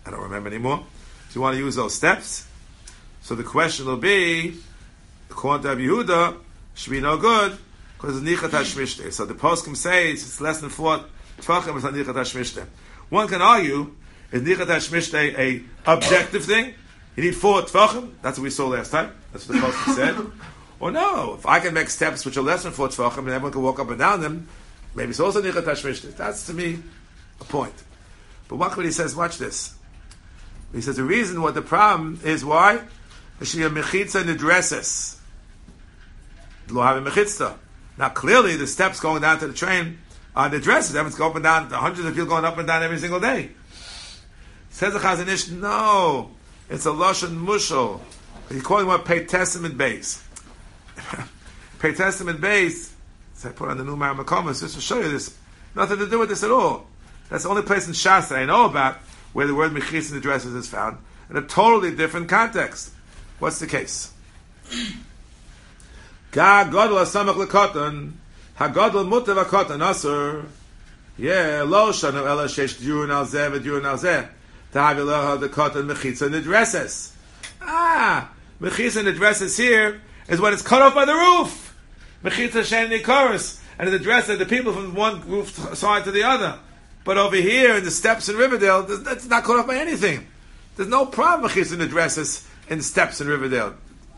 [0.05, 0.85] I don't remember anymore.
[1.29, 2.47] So you want to use those steps.
[3.23, 4.55] So the question will be,
[5.31, 6.37] according to Rabbi Yehuda,
[6.75, 7.57] should be no good
[7.97, 9.13] because it's nichat.
[9.13, 11.05] So the poskim says it's less than four
[13.09, 13.95] One can argue
[14.31, 16.75] is nichat hashmishte a objective thing?
[17.17, 18.13] You need four tvachim.
[18.23, 19.13] That's what we saw last time.
[19.33, 20.17] That's what the poskim said.
[20.81, 23.53] Or no, if I can make steps which are less than four tvachim and everyone
[23.53, 24.49] can walk up and down them,
[24.95, 26.17] maybe it's also nichat hashmishte.
[26.17, 26.79] That's to me
[27.41, 27.75] a point.
[28.49, 29.75] But what he says, watch this.
[30.73, 32.81] He says the reason what the problem is why.
[37.99, 39.99] Now clearly the steps going down to the train
[40.35, 40.97] are the dresses.
[40.97, 41.71] Everyone's going up and down.
[41.71, 43.51] Hundreds of people going up and down every single day.
[44.71, 46.31] Says the Chazon Ish, no,
[46.71, 48.01] it's a lashon mushal.
[48.49, 50.23] He's calling what pay testament base.
[51.79, 52.95] pay testament base.
[53.35, 55.37] So I put on the new Maramakomas just to show you this.
[55.75, 56.87] Nothing to do with this at all.
[57.29, 58.97] That's the only place in Shas that I know about
[59.33, 60.99] where the word mechis in the dresses is found
[61.31, 62.93] in a totally different context.
[63.39, 64.13] What's the case?
[66.31, 67.05] Ga godel
[68.63, 70.45] asamach lekotan, ha godel mutav akotan asur.
[71.19, 74.29] Yeah, lo shanu ela shesh diurun al zeh v'diurun al zeh.
[74.73, 77.13] Tahavi loha the kotan mechitza in the dresses.
[77.61, 81.77] Ah, mechitza in the dresses here is when it's cut off by the roof.
[82.25, 83.59] Mechitza shen nikoris.
[83.79, 86.59] And in the dresses, the people from one roof side to the other.
[87.05, 90.27] But over here in the steps in Riverdale, that's not cut off by anything.
[90.77, 93.75] There's no problem with in the dresses in the steps in Riverdale.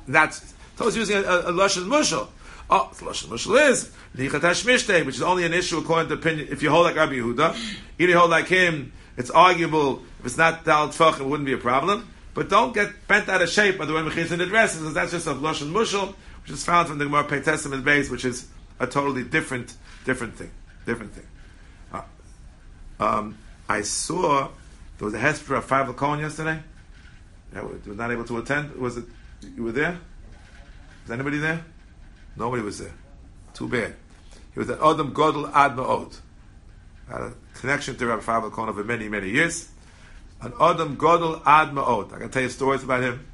[0.06, 2.28] That's so it's using a, a, a lashon mushal.
[2.70, 3.32] Oh, the lashon
[3.70, 6.48] is nichat hashmishte, which is only an issue according to opinion.
[6.50, 7.54] If you hold like Rabbi Yehuda,
[7.98, 10.02] if you hold like him, it's arguable.
[10.20, 12.08] If it's not dal tfach, it wouldn't be a problem.
[12.32, 15.26] But don't get bent out of shape by the way mechitz addresses, because that's just
[15.26, 18.48] a lashon mushal, which is found from the Gemara Pei Testament base, which is
[18.80, 20.50] a totally different, different thing,
[20.86, 21.26] different thing.
[23.00, 23.36] Um,
[23.68, 24.48] I saw
[24.98, 26.62] there was a Hesped of Feivel Cohen yesterday.
[27.54, 28.74] I was not able to attend.
[28.76, 29.04] Was it
[29.56, 29.98] you were there?
[31.02, 31.64] Was anybody there?
[32.36, 32.94] Nobody was there.
[33.52, 33.94] Too bad.
[34.52, 36.18] He was an Adam Godel Ad Ma'od.
[37.08, 39.68] Had a connection to Rabbi Feivel Cohen over many, many years.
[40.40, 42.12] An Adam Godel Ad Ma'od.
[42.12, 43.26] I can tell you stories about him.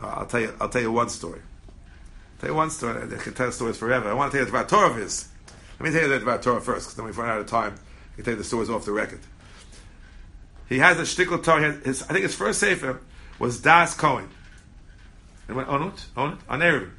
[0.00, 0.54] Uh, I'll tell you.
[0.60, 1.40] I'll tell you one story.
[1.40, 3.02] I'll tell you one story.
[3.02, 4.10] I can tell stories forever.
[4.10, 5.28] I want to tell you about Torah of his.
[5.78, 7.74] Let me tell you about Torah first, because then we run out of time.
[8.12, 9.20] I can tell you the stories off the record.
[10.68, 11.72] He has a shtickle Torah.
[11.72, 13.00] His, I think his first sefer
[13.38, 14.28] was Das Cohen.
[15.48, 16.90] And went on it, on it, on Erev.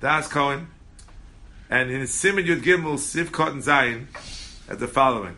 [0.00, 0.68] Das Cohen.
[1.68, 4.08] And in Simon Yud Gimel, Siv Cotton Zion,
[4.68, 5.36] at the following.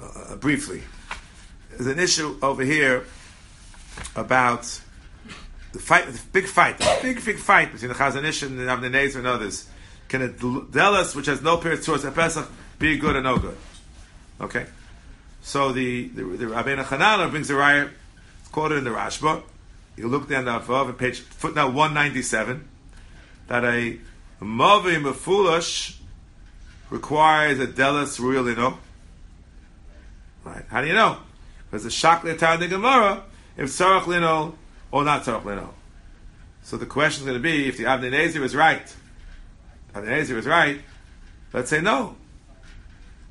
[0.00, 0.82] Uh, briefly.
[1.70, 3.04] There's an issue over here
[4.14, 4.80] about
[5.72, 8.64] the fight, the big fight, the big, big fight between the Chazon Ish and the
[8.64, 9.68] Avnei Nezer and others.
[10.08, 13.56] Can a delos, which has no period source at Pesach, be good or no good?
[14.40, 14.66] Okay?
[15.42, 17.90] So the, the, the Rabbeinu Chananel brings a riot,
[18.52, 19.42] quoted in the Rashba,
[19.96, 22.68] you look down the Avav, page footnote 197,
[23.48, 23.98] that a
[24.40, 25.98] Mavi Mefulash
[26.90, 28.78] requires a Delis Ruilino.
[30.44, 30.64] Right?
[30.68, 31.18] How do you know?
[31.70, 33.22] Because the Shakli Tar the Gemara,
[33.56, 34.54] if Tzarach Lino
[34.90, 35.74] or not Tzarach Lino.
[36.62, 38.94] So the question is going to be if the Avnei Nezer is right.
[39.94, 40.80] Avnei Nezer is right.
[41.52, 42.16] Let's say no.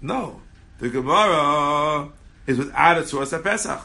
[0.01, 0.41] No.
[0.79, 2.09] The Gemara
[2.45, 3.81] is without a Tzuras Pesach.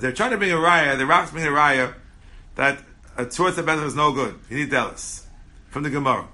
[0.00, 1.94] They're trying to bring a raya, the rocks bring a raya
[2.56, 2.78] that
[3.16, 4.38] a Tzuras Pesach is no good.
[4.50, 5.22] You need Delis
[5.70, 6.26] from the Gemara.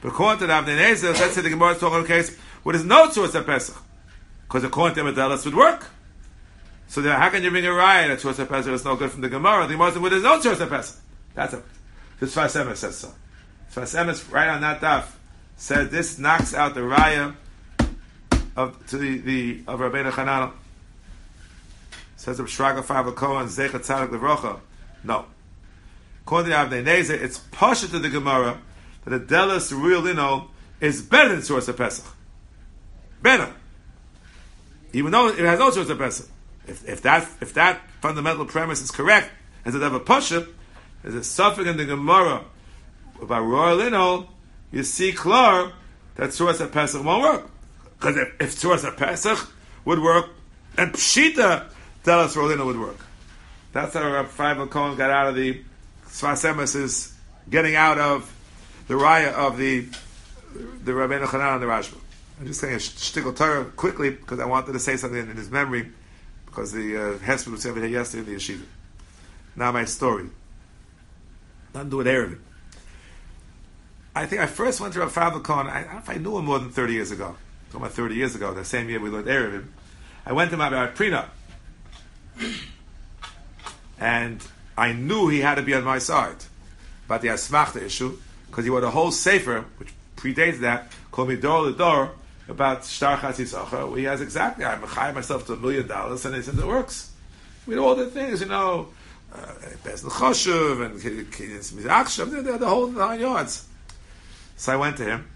[0.00, 2.74] But according to the Avnei let's say the Gemara is talking about a case where
[2.74, 3.76] there's no Tzuras Pesach.
[4.46, 5.86] Because according to him, a Delis would work.
[6.88, 9.22] So then, how can you bring a riot that Tzuras Pesach is no good from
[9.22, 9.66] the Gemara?
[9.66, 11.00] The Gemara says, well, there's no Tzuras Pesach.
[11.34, 11.62] That's a,
[12.20, 13.12] this Emes says so.
[13.74, 15.06] Emes, right on that daf,
[15.56, 17.34] said this knocks out the raya
[18.54, 20.52] of to the, the of Rabbeinu Chananel.
[22.22, 24.60] Says of Shraga Feivel Kohen Zecha Tzadik Levrocha.
[25.02, 25.24] No.
[26.20, 28.58] According to Avnei Nezer, it's pasha to the Gemara
[29.04, 30.48] that a real Lino
[30.80, 32.04] is better than Tzuras Pesach.
[33.22, 33.52] Better.
[34.92, 36.28] Even though it has no Tzuras Pesach.
[36.68, 39.28] If, if that if that fundamental premise is correct,
[39.64, 40.46] as it ever pasha,
[41.02, 42.44] there's a suffix in the Gemara
[43.20, 44.28] about royal lino,
[44.70, 45.72] you see clear
[46.14, 47.50] that Tzuras Pesach won't work.
[47.98, 49.52] Because if, if Tzuras Pesach
[49.84, 50.26] would work,
[50.78, 51.68] and Pshita
[52.04, 52.98] Delas royal lino would work.
[53.72, 55.62] That's how Rabbi Feivel Cohen got out of the
[56.06, 57.14] Sfas Emes is
[57.48, 58.32] getting out of
[58.88, 59.86] the raya of the
[60.84, 61.98] the Rabbeinu Chanan and the Rashba.
[62.38, 65.50] I'm just saying a shtickle Torah quickly because I wanted to say something in his
[65.50, 65.90] memory
[66.44, 68.64] because the uh, Hesped was over here yesterday in the yeshiva.
[69.56, 70.28] Now my story.
[71.72, 72.38] Nothing to do with Eruvin.
[74.14, 76.36] I think I first went to Rav Cohen, I, I don't know if I knew
[76.36, 77.28] him more than 30 years ago.
[77.28, 77.36] I'm
[77.66, 79.68] talking about 30 years ago, the same year we learned Eruvin.
[80.26, 81.28] I went to my Prina.
[83.98, 84.42] And
[84.76, 86.36] I knew he had to be on my side
[87.06, 88.18] about the Asmachta issue,
[88.48, 92.10] because he wrote a whole sefer, which predates that, called Midor Lidor,
[92.48, 96.24] about Shtar Chatzi Zachar, where he has exactly, I'm high myself to a million dollars,
[96.24, 97.12] and he says it works.
[97.66, 98.88] With all the things, you know,
[99.32, 99.38] uh,
[99.84, 101.00] Bezn Choshev, and
[101.32, 103.68] Kiddus Mizachshav, the, the whole nine yards.
[104.56, 105.28] So I went to him.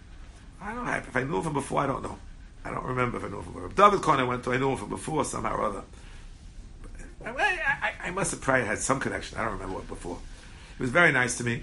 [0.60, 2.18] I don't know if I knew him from before, I don't know.
[2.64, 3.68] I don't remember if I knew him from before.
[3.68, 5.82] David Cohen I went to, I knew him from before somehow or other.
[7.26, 9.38] I, I, I must have probably had some connection.
[9.38, 10.18] I don't remember what before.
[10.76, 11.62] He was very nice to me.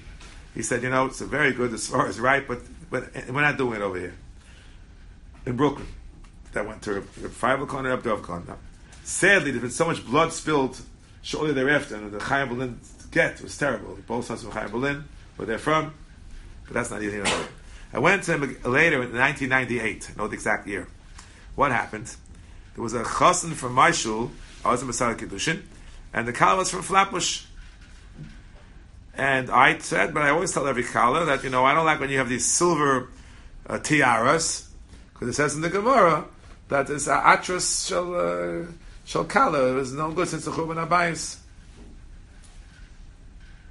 [0.53, 2.59] He said, you know, it's a very good as far as right, but,
[2.91, 4.13] but we're not doing it over here.
[5.45, 5.87] In Brooklyn.
[6.53, 8.55] That went to five o'clock and Dov no.
[9.03, 10.79] Sadly, there's been so much blood spilled
[11.23, 13.97] shortly thereafter, and the Chaim Berlin get was terrible.
[14.05, 15.03] Both sons of Chaim Berlin,
[15.35, 15.95] where they're from,
[16.65, 17.27] but that's not it.
[17.91, 20.11] I went to him later in 1998.
[20.11, 20.87] I know the exact year.
[21.55, 22.15] What happened?
[22.75, 24.31] There was a chassan from my shul.
[24.65, 25.61] I was in Masada Kiddushin,
[26.13, 27.43] and the kala was from Flatbush.
[29.15, 31.99] And I said, but I always tell every kala that you know I don't like
[31.99, 33.09] when you have these silver
[33.67, 34.69] uh, tiaras
[35.13, 36.25] because it says in the Gemara
[36.69, 38.65] that this uh, atras shall uh,
[39.05, 41.37] shall kala is no good since the churban abayis.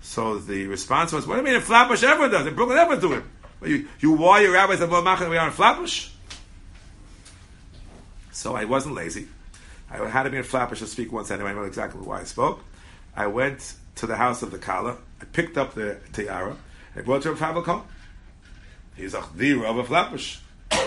[0.00, 2.46] So the response was, "What do you mean Flatbush everyone does?
[2.46, 3.24] In Brooklyn everyone do it.
[3.68, 6.10] You you why your rabbis more machin we are in Flatbush."
[8.30, 9.28] So I wasn't lazy.
[10.00, 11.50] I had in Flatbush to speak once anyway.
[11.50, 12.64] I know exactly why I spoke.
[13.14, 14.96] I went to the house of the Kala.
[15.20, 16.56] I picked up the tiara.
[16.96, 17.84] I brought to Rav Feivel
[18.96, 20.38] He's a the Rav of Flatbush.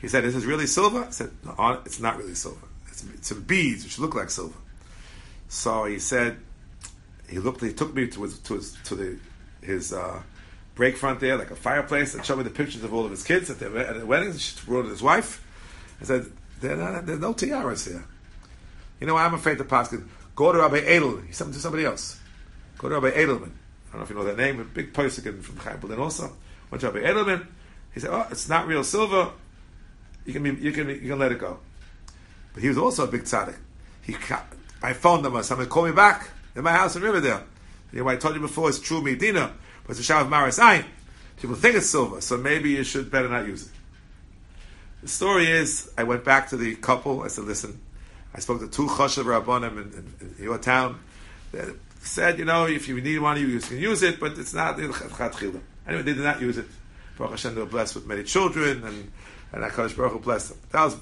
[0.00, 2.66] He said, "This is really silver." I said, no, "It's not really silver.
[2.88, 4.58] It's, some beads which look like silver."
[5.48, 6.36] So he said,
[7.28, 7.62] he looked.
[7.62, 9.18] He took me to his to his to the
[9.62, 10.22] his uh,
[10.74, 13.24] break front there, like a fireplace, and showed me the pictures of all of his
[13.24, 14.42] kids at their, at their weddings.
[14.42, 15.42] She brought his wife.
[16.00, 16.26] I said,
[16.68, 18.04] not, "There's no tiaras here."
[19.00, 19.92] You know, I'm afraid to pass.
[19.92, 20.00] it.
[20.34, 21.26] Go to Rabbi Edelman.
[21.26, 22.18] He's something to somebody else.
[22.78, 23.50] Go to Rabbi Edelman.
[23.52, 26.32] I don't know if you know that name, a big person from Chaim Berlin also.
[26.70, 27.46] Went to Rabbi Edelman.
[27.92, 29.30] He said, "Oh, it's not real silver.
[30.24, 31.58] You can be, you can be, you can let it go."
[32.52, 33.56] But he was also a big tzaddik.
[34.02, 34.16] He,
[34.82, 35.42] I phoned him.
[35.42, 37.42] Someone called me back in my house in Riverdale.
[37.92, 39.52] You know, I told you before, it's true Medina,
[39.86, 40.84] but it's a Shav Maris Ayin.
[41.40, 43.72] People think it's silver, so maybe you should better not use it.
[45.04, 47.24] The story is, I went back to the couple.
[47.24, 47.78] I said, "Listen,
[48.34, 50.98] I spoke to two chashav rabbanim in, in, in, your town.
[51.52, 51.62] They
[52.00, 55.62] said, you know, if you need one, you can use it, but it's not Anyway,
[55.86, 56.64] they did not use it.
[57.18, 59.12] Baruch Hashem, they were blessed with many children, and
[59.52, 60.58] and HaKadosh Baruch Hu blessed them.
[60.70, 60.96] That was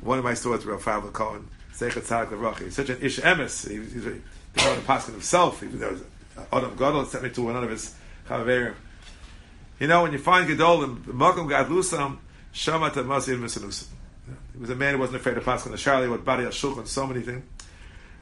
[0.00, 1.50] one of my stories about Father Cohen.
[1.74, 2.60] Seichet Tzadik Levrach.
[2.60, 3.68] He's such an ish emes.
[3.68, 4.20] He, he's a, he
[4.54, 5.60] the pasuk himself.
[5.60, 6.02] There was
[6.50, 7.94] Adam Gadol sent me to one of his
[8.26, 8.74] chavaverim.
[9.80, 12.16] You know, when you find Gadol and Malcolm Lusam,
[12.52, 13.86] Shamat Masir Misanusim.
[14.52, 16.86] He was a man who wasn't afraid of pass on the Charlie, what Bari Ashulchan,
[16.86, 17.44] so many things.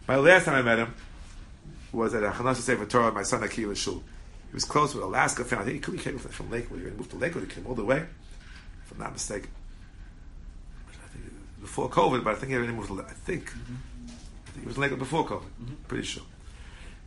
[0.06, 0.94] My last time I met him
[1.92, 4.02] was at a Chanasa Sefer Torah my son Akila Shul.
[4.48, 6.80] He was close with Alaska think he came from Lakewood.
[6.80, 7.44] He moved to Lakewood.
[7.44, 9.50] He came all the way, if I'm not mistaken.
[10.88, 13.52] I think it was before COVID, but I think he already moved to, I think.
[13.52, 15.44] I think he was in Lakewood before COVID.
[15.86, 16.24] Pretty sure.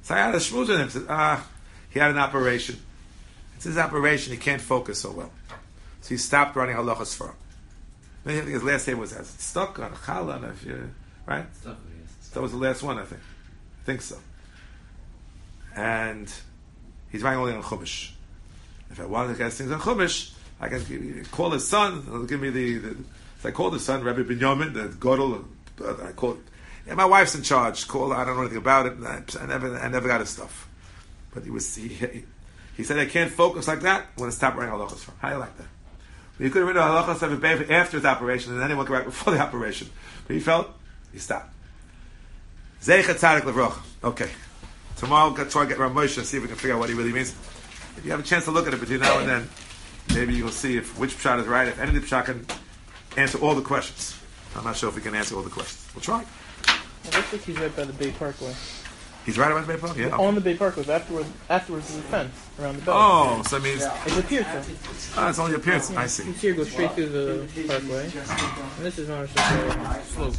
[0.03, 0.89] So I had a schmooze with him.
[0.89, 1.45] Said, ah,
[1.89, 2.77] he had an operation.
[3.55, 4.33] It's his operation.
[4.33, 5.31] He can't focus so well.
[6.03, 7.35] So he stopped running halachas for him.
[8.25, 10.91] I think his last name was as stuck on a challah, if you,
[11.25, 11.45] right?
[11.55, 12.29] Stuff it is.
[12.31, 13.21] That was the last one, I think.
[13.21, 14.17] I think so.
[15.73, 16.29] And
[17.09, 18.11] he's writing only on Chumash.
[18.91, 22.03] If I wanted to get things on Chumash, I can call his son.
[22.03, 22.77] He'll give me the.
[22.79, 22.97] the
[23.41, 25.45] so I called his son, Rabbi Binyamin, the Godel.
[26.05, 26.43] I called.
[26.85, 27.87] Yeah, my wife's in charge.
[27.87, 28.11] Call.
[28.11, 28.93] I don't know anything about it.
[29.05, 29.77] I, I never.
[29.77, 30.67] I never got his stuff.
[31.33, 31.73] But he was.
[31.73, 32.25] He, he,
[32.75, 34.01] he said I can't focus like that.
[34.01, 35.13] I'm going to stop writing halachas for.
[35.19, 35.67] How do you like that?
[36.37, 38.89] But he could have written halachas of it after his operation, and then he went
[38.89, 39.89] right before the operation.
[40.27, 40.69] But he felt
[41.11, 41.53] he stopped.
[42.81, 43.81] Zecher Tzadik Livrocho.
[44.03, 44.29] Okay.
[44.97, 46.89] Tomorrow we'll try to get Rav Moshe and see if we can figure out what
[46.89, 47.31] he really means.
[47.97, 49.49] If you have a chance to look at it between now and then,
[50.13, 51.67] maybe you'll see if which pshat is right.
[51.67, 52.45] If any of the pshat can
[53.17, 54.19] answer all the questions.
[54.55, 55.87] I'm not sure if we can answer all the questions.
[55.93, 56.25] We'll try.
[57.05, 58.53] It looks like he's right by the Bay Parkway.
[59.25, 59.95] He's right about the Baypal?
[59.95, 60.17] Yeah.
[60.17, 62.97] On the Bay Parkway, afterward, afterwards is a fence around the belt.
[62.99, 65.13] Oh, so that means It's a pier fence.
[65.17, 65.91] oh, it's only a appearance.
[65.91, 66.23] I see.
[66.23, 70.33] This here goes straight through the parkway, and this is on a slope.